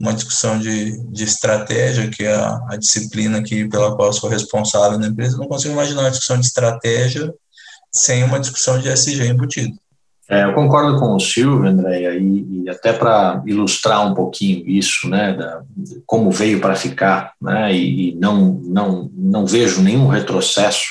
uma 0.00 0.14
discussão 0.14 0.58
de, 0.58 0.98
de 1.08 1.24
estratégia, 1.24 2.08
que 2.08 2.24
é 2.24 2.34
a, 2.34 2.58
a 2.70 2.76
disciplina 2.76 3.42
que, 3.42 3.68
pela 3.68 3.94
qual 3.94 4.10
sou 4.14 4.30
responsável 4.30 4.98
na 4.98 5.08
empresa, 5.08 5.36
não 5.36 5.46
consigo 5.46 5.74
imaginar 5.74 6.00
uma 6.00 6.10
discussão 6.10 6.40
de 6.40 6.46
estratégia 6.46 7.32
sem 7.92 8.24
uma 8.24 8.40
discussão 8.40 8.78
de 8.78 8.88
SG 8.88 9.26
embutido. 9.26 9.74
É, 10.28 10.44
eu 10.44 10.54
concordo 10.54 10.98
com 10.98 11.16
o 11.16 11.20
Silvio, 11.20 11.68
André, 11.68 12.18
e, 12.18 12.62
e 12.62 12.70
até 12.70 12.92
para 12.92 13.42
ilustrar 13.46 14.06
um 14.06 14.14
pouquinho 14.14 14.66
isso, 14.66 15.08
né, 15.08 15.34
da, 15.34 15.62
como 16.06 16.30
veio 16.30 16.60
para 16.60 16.76
ficar, 16.76 17.32
né, 17.42 17.74
e, 17.74 18.10
e, 18.10 18.14
não, 18.14 18.52
não, 18.62 19.10
não 19.12 19.44
vejo 19.44 19.82
nenhum 19.82 20.06
retrocesso 20.06 20.86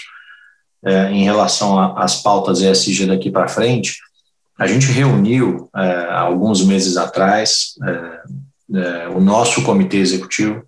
é, 0.86 1.10
em 1.12 1.24
relação 1.24 1.98
às 1.98 2.22
pautas 2.22 2.62
ESG 2.62 3.06
daqui 3.06 3.32
para 3.32 3.48
frente, 3.48 3.98
a 4.58 4.68
gente 4.68 4.92
reuniu 4.92 5.70
é, 5.74 6.12
alguns 6.12 6.64
meses 6.66 6.98
atrás 6.98 7.76
é, 8.74 9.04
é, 9.06 9.08
o 9.10 9.20
nosso 9.20 9.64
comitê 9.64 9.98
executivo, 9.98 10.64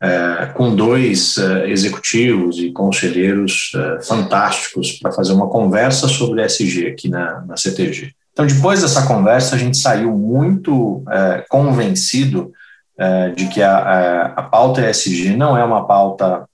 é, 0.00 0.46
com 0.54 0.74
dois 0.74 1.36
é, 1.38 1.68
executivos 1.70 2.58
e 2.58 2.70
conselheiros 2.70 3.72
é, 3.74 4.02
fantásticos 4.02 4.92
para 4.92 5.10
fazer 5.10 5.32
uma 5.32 5.48
conversa 5.48 6.06
sobre 6.06 6.44
SG 6.44 6.86
aqui 6.86 7.08
na, 7.08 7.40
na 7.42 7.56
CTG. 7.56 8.12
Então, 8.32 8.46
depois 8.46 8.82
dessa 8.82 9.06
conversa, 9.06 9.56
a 9.56 9.58
gente 9.58 9.76
saiu 9.76 10.16
muito 10.16 11.02
é, 11.10 11.44
convencido 11.48 12.52
é, 12.96 13.30
de 13.30 13.46
que 13.48 13.60
a, 13.60 13.76
a, 13.76 14.26
a, 14.26 14.42
pauta 14.42 14.88
ESG 14.88 15.36
não 15.36 15.56
é 15.56 15.64
uma 15.64 15.86
pauta 15.86 16.44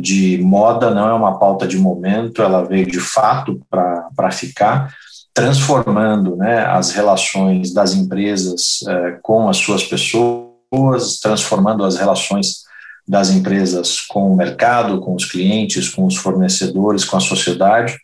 de 0.00 0.38
moda, 0.42 0.90
não 0.90 1.08
é 1.08 1.14
uma 1.14 1.38
pauta 1.38 1.66
de 1.66 1.78
momento, 1.78 2.42
ela 2.42 2.64
veio 2.64 2.86
de 2.86 2.98
fato 2.98 3.60
para 3.70 4.30
ficar 4.32 4.92
transformando 5.34 6.36
né, 6.36 6.64
as 6.64 6.92
relações 6.92 7.74
das 7.74 7.92
empresas 7.92 8.84
eh, 8.86 9.18
com 9.20 9.48
as 9.48 9.56
suas 9.56 9.82
pessoas, 9.82 11.18
transformando 11.20 11.84
as 11.84 11.96
relações 11.96 12.62
das 13.06 13.30
empresas 13.30 14.00
com 14.00 14.32
o 14.32 14.36
mercado, 14.36 15.00
com 15.00 15.12
os 15.12 15.24
clientes, 15.24 15.88
com 15.88 16.06
os 16.06 16.16
fornecedores, 16.16 17.04
com 17.04 17.16
a 17.16 17.20
sociedade, 17.20 17.98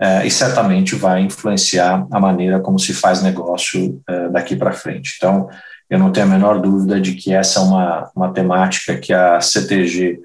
eh, 0.00 0.26
e 0.26 0.30
certamente 0.30 0.96
vai 0.96 1.22
influenciar 1.22 2.04
a 2.10 2.18
maneira 2.18 2.58
como 2.58 2.80
se 2.80 2.92
faz 2.92 3.22
negócio 3.22 4.02
eh, 4.08 4.28
daqui 4.30 4.56
para 4.56 4.72
frente. 4.72 5.14
Então, 5.16 5.48
eu 5.88 6.00
não 6.00 6.10
tenho 6.10 6.26
a 6.26 6.30
menor 6.30 6.60
dúvida 6.60 7.00
de 7.00 7.14
que 7.14 7.32
essa 7.32 7.60
é 7.60 7.62
uma, 7.62 8.10
uma 8.14 8.32
temática 8.32 8.96
que 8.96 9.12
a 9.12 9.40
CTG 9.40 10.18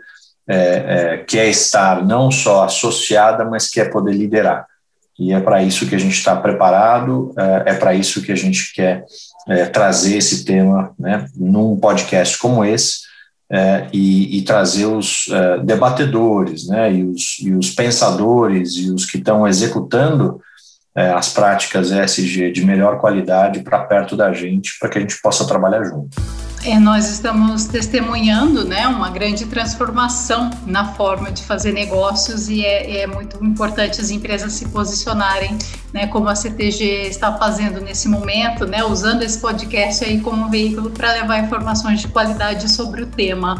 quer 1.27 1.47
estar 1.47 2.04
não 2.04 2.30
só 2.30 2.65
associada, 2.65 3.45
mas 3.45 3.69
quer 3.69 3.89
poder 3.89 4.12
liderar. 4.12 4.65
E 5.21 5.31
é 5.31 5.39
para 5.39 5.62
isso 5.62 5.86
que 5.86 5.93
a 5.93 5.99
gente 5.99 6.17
está 6.17 6.36
preparado, 6.36 7.31
é, 7.38 7.73
é 7.73 7.73
para 7.75 7.93
isso 7.93 8.23
que 8.23 8.31
a 8.31 8.36
gente 8.36 8.73
quer 8.73 9.05
é, 9.47 9.65
trazer 9.65 10.17
esse 10.17 10.43
tema 10.43 10.95
né, 10.97 11.27
num 11.36 11.77
podcast 11.77 12.39
como 12.39 12.65
esse 12.65 13.01
é, 13.51 13.88
e, 13.93 14.39
e, 14.39 14.41
trazer 14.41 14.86
os 14.86 15.25
debatedores 15.63 16.67
né, 16.67 16.91
e, 16.91 17.03
os, 17.03 17.38
e 17.39 17.53
os 17.53 17.69
pensadores 17.69 18.77
e 18.77 18.89
os 18.89 19.05
que 19.05 19.17
estão 19.17 19.47
executando 19.47 20.39
as 20.95 21.31
práticas 21.31 21.91
ESG 21.91 22.51
de 22.51 22.65
melhor 22.65 22.97
qualidade 22.97 23.62
para 23.62 23.79
perto 23.79 24.15
da 24.15 24.34
gente, 24.34 24.77
para 24.79 24.89
que 24.89 24.97
a 24.97 25.01
gente 25.01 25.21
possa 25.21 25.45
trabalhar 25.45 25.84
junto. 25.84 26.17
É, 26.63 26.78
nós 26.78 27.10
estamos 27.10 27.65
testemunhando 27.65 28.63
né, 28.63 28.88
uma 28.88 29.10
grande 29.10 29.45
transformação 29.45 30.52
na 30.67 30.93
forma 30.93 31.32
de 31.32 31.41
fazer 31.41 31.71
negócios 31.71 32.50
e 32.50 32.63
é, 32.63 33.02
é 33.02 33.08
muito 33.08 33.43
importante 33.43 34.00
as 34.00 34.12
empresas 34.12 34.54
se 34.54 34.67
posicionarem, 34.69 35.58
né, 35.91 36.06
como 36.06 36.30
a 36.30 36.36
CTG 36.36 37.08
está 37.08 37.36
fazendo 37.36 37.82
nesse 37.82 38.08
momento, 38.08 38.67
né, 38.67 38.84
usando 38.84 39.24
esse 39.24 39.39
podcast 39.39 40.06
aí 40.06 40.21
como 40.21 40.52
veículo 40.52 40.91
para 40.91 41.12
levar 41.13 41.39
informações 41.39 42.00
de 42.00 42.08
qualidade 42.10 42.69
sobre 42.69 43.02
o 43.02 43.08
tema. 43.08 43.60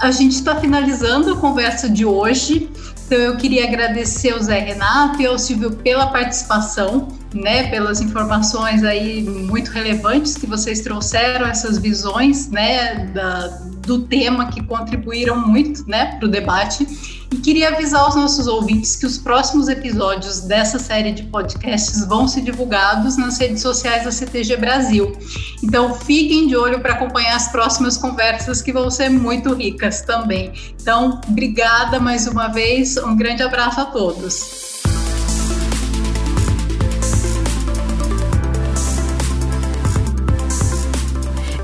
A 0.00 0.10
gente 0.10 0.32
está 0.32 0.56
finalizando 0.56 1.34
a 1.34 1.36
conversa 1.36 1.88
de 1.88 2.04
hoje. 2.04 2.68
Então 3.06 3.18
eu 3.18 3.36
queria 3.36 3.64
agradecer 3.64 4.32
ao 4.32 4.40
Zé 4.40 4.58
Renato 4.58 5.20
e 5.22 5.26
ao 5.26 5.38
Silvio 5.38 5.72
pela 5.72 6.08
participação, 6.08 7.08
né, 7.32 7.68
pelas 7.70 8.00
informações 8.00 8.82
aí 8.82 9.22
muito 9.22 9.70
relevantes 9.70 10.36
que 10.36 10.46
vocês 10.46 10.80
trouxeram, 10.80 11.46
essas 11.46 11.78
visões, 11.78 12.48
né, 12.48 13.06
da, 13.06 13.46
do 13.86 14.02
tema 14.02 14.50
que 14.50 14.62
contribuíram 14.64 15.46
muito, 15.46 15.88
né, 15.88 16.16
para 16.16 16.26
o 16.26 16.28
debate. 16.28 16.86
E 17.32 17.36
queria 17.36 17.68
avisar 17.68 18.08
os 18.08 18.16
nossos 18.16 18.48
ouvintes 18.48 18.96
que 18.96 19.06
os 19.06 19.16
próximos 19.16 19.68
episódios 19.68 20.40
dessa 20.40 20.80
série 20.80 21.12
de 21.12 21.22
podcasts 21.22 22.04
vão 22.04 22.26
ser 22.26 22.40
divulgados 22.40 23.16
nas 23.16 23.38
redes 23.38 23.62
sociais 23.62 24.04
da 24.04 24.10
CTG 24.10 24.56
Brasil. 24.56 25.16
Então 25.62 25.94
fiquem 25.94 26.48
de 26.48 26.56
olho 26.56 26.80
para 26.80 26.94
acompanhar 26.94 27.36
as 27.36 27.46
próximas 27.52 27.96
conversas 27.96 28.60
que 28.60 28.72
vão 28.72 28.90
ser 28.90 29.08
muito 29.10 29.54
ricas 29.54 30.00
também. 30.00 30.52
Então, 30.80 31.20
obrigada 31.28 32.00
mais 32.00 32.26
uma 32.26 32.48
vez, 32.48 32.96
um 32.96 33.16
grande 33.16 33.44
abraço 33.44 33.80
a 33.80 33.84
todos. 33.84 34.69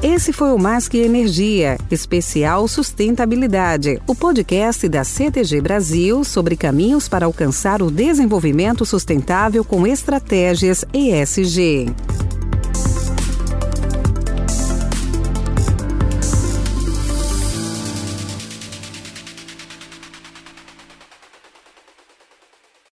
Esse 0.09 0.33
foi 0.33 0.53
o 0.53 0.59
Mais 0.59 0.87
Que 0.87 0.99
Energia, 0.99 1.77
especial 1.91 2.69
Sustentabilidade, 2.69 4.01
o 4.07 4.15
podcast 4.15 4.89
da 4.89 5.03
CTG 5.03 5.61
Brasil 5.61 6.23
sobre 6.23 6.57
caminhos 6.57 7.09
para 7.09 7.27
alcançar 7.27 7.83
o 7.83 7.91
desenvolvimento 7.91 8.87
sustentável 8.87 9.65
com 9.65 9.85
estratégias 9.85 10.85
ESG. 10.95 11.93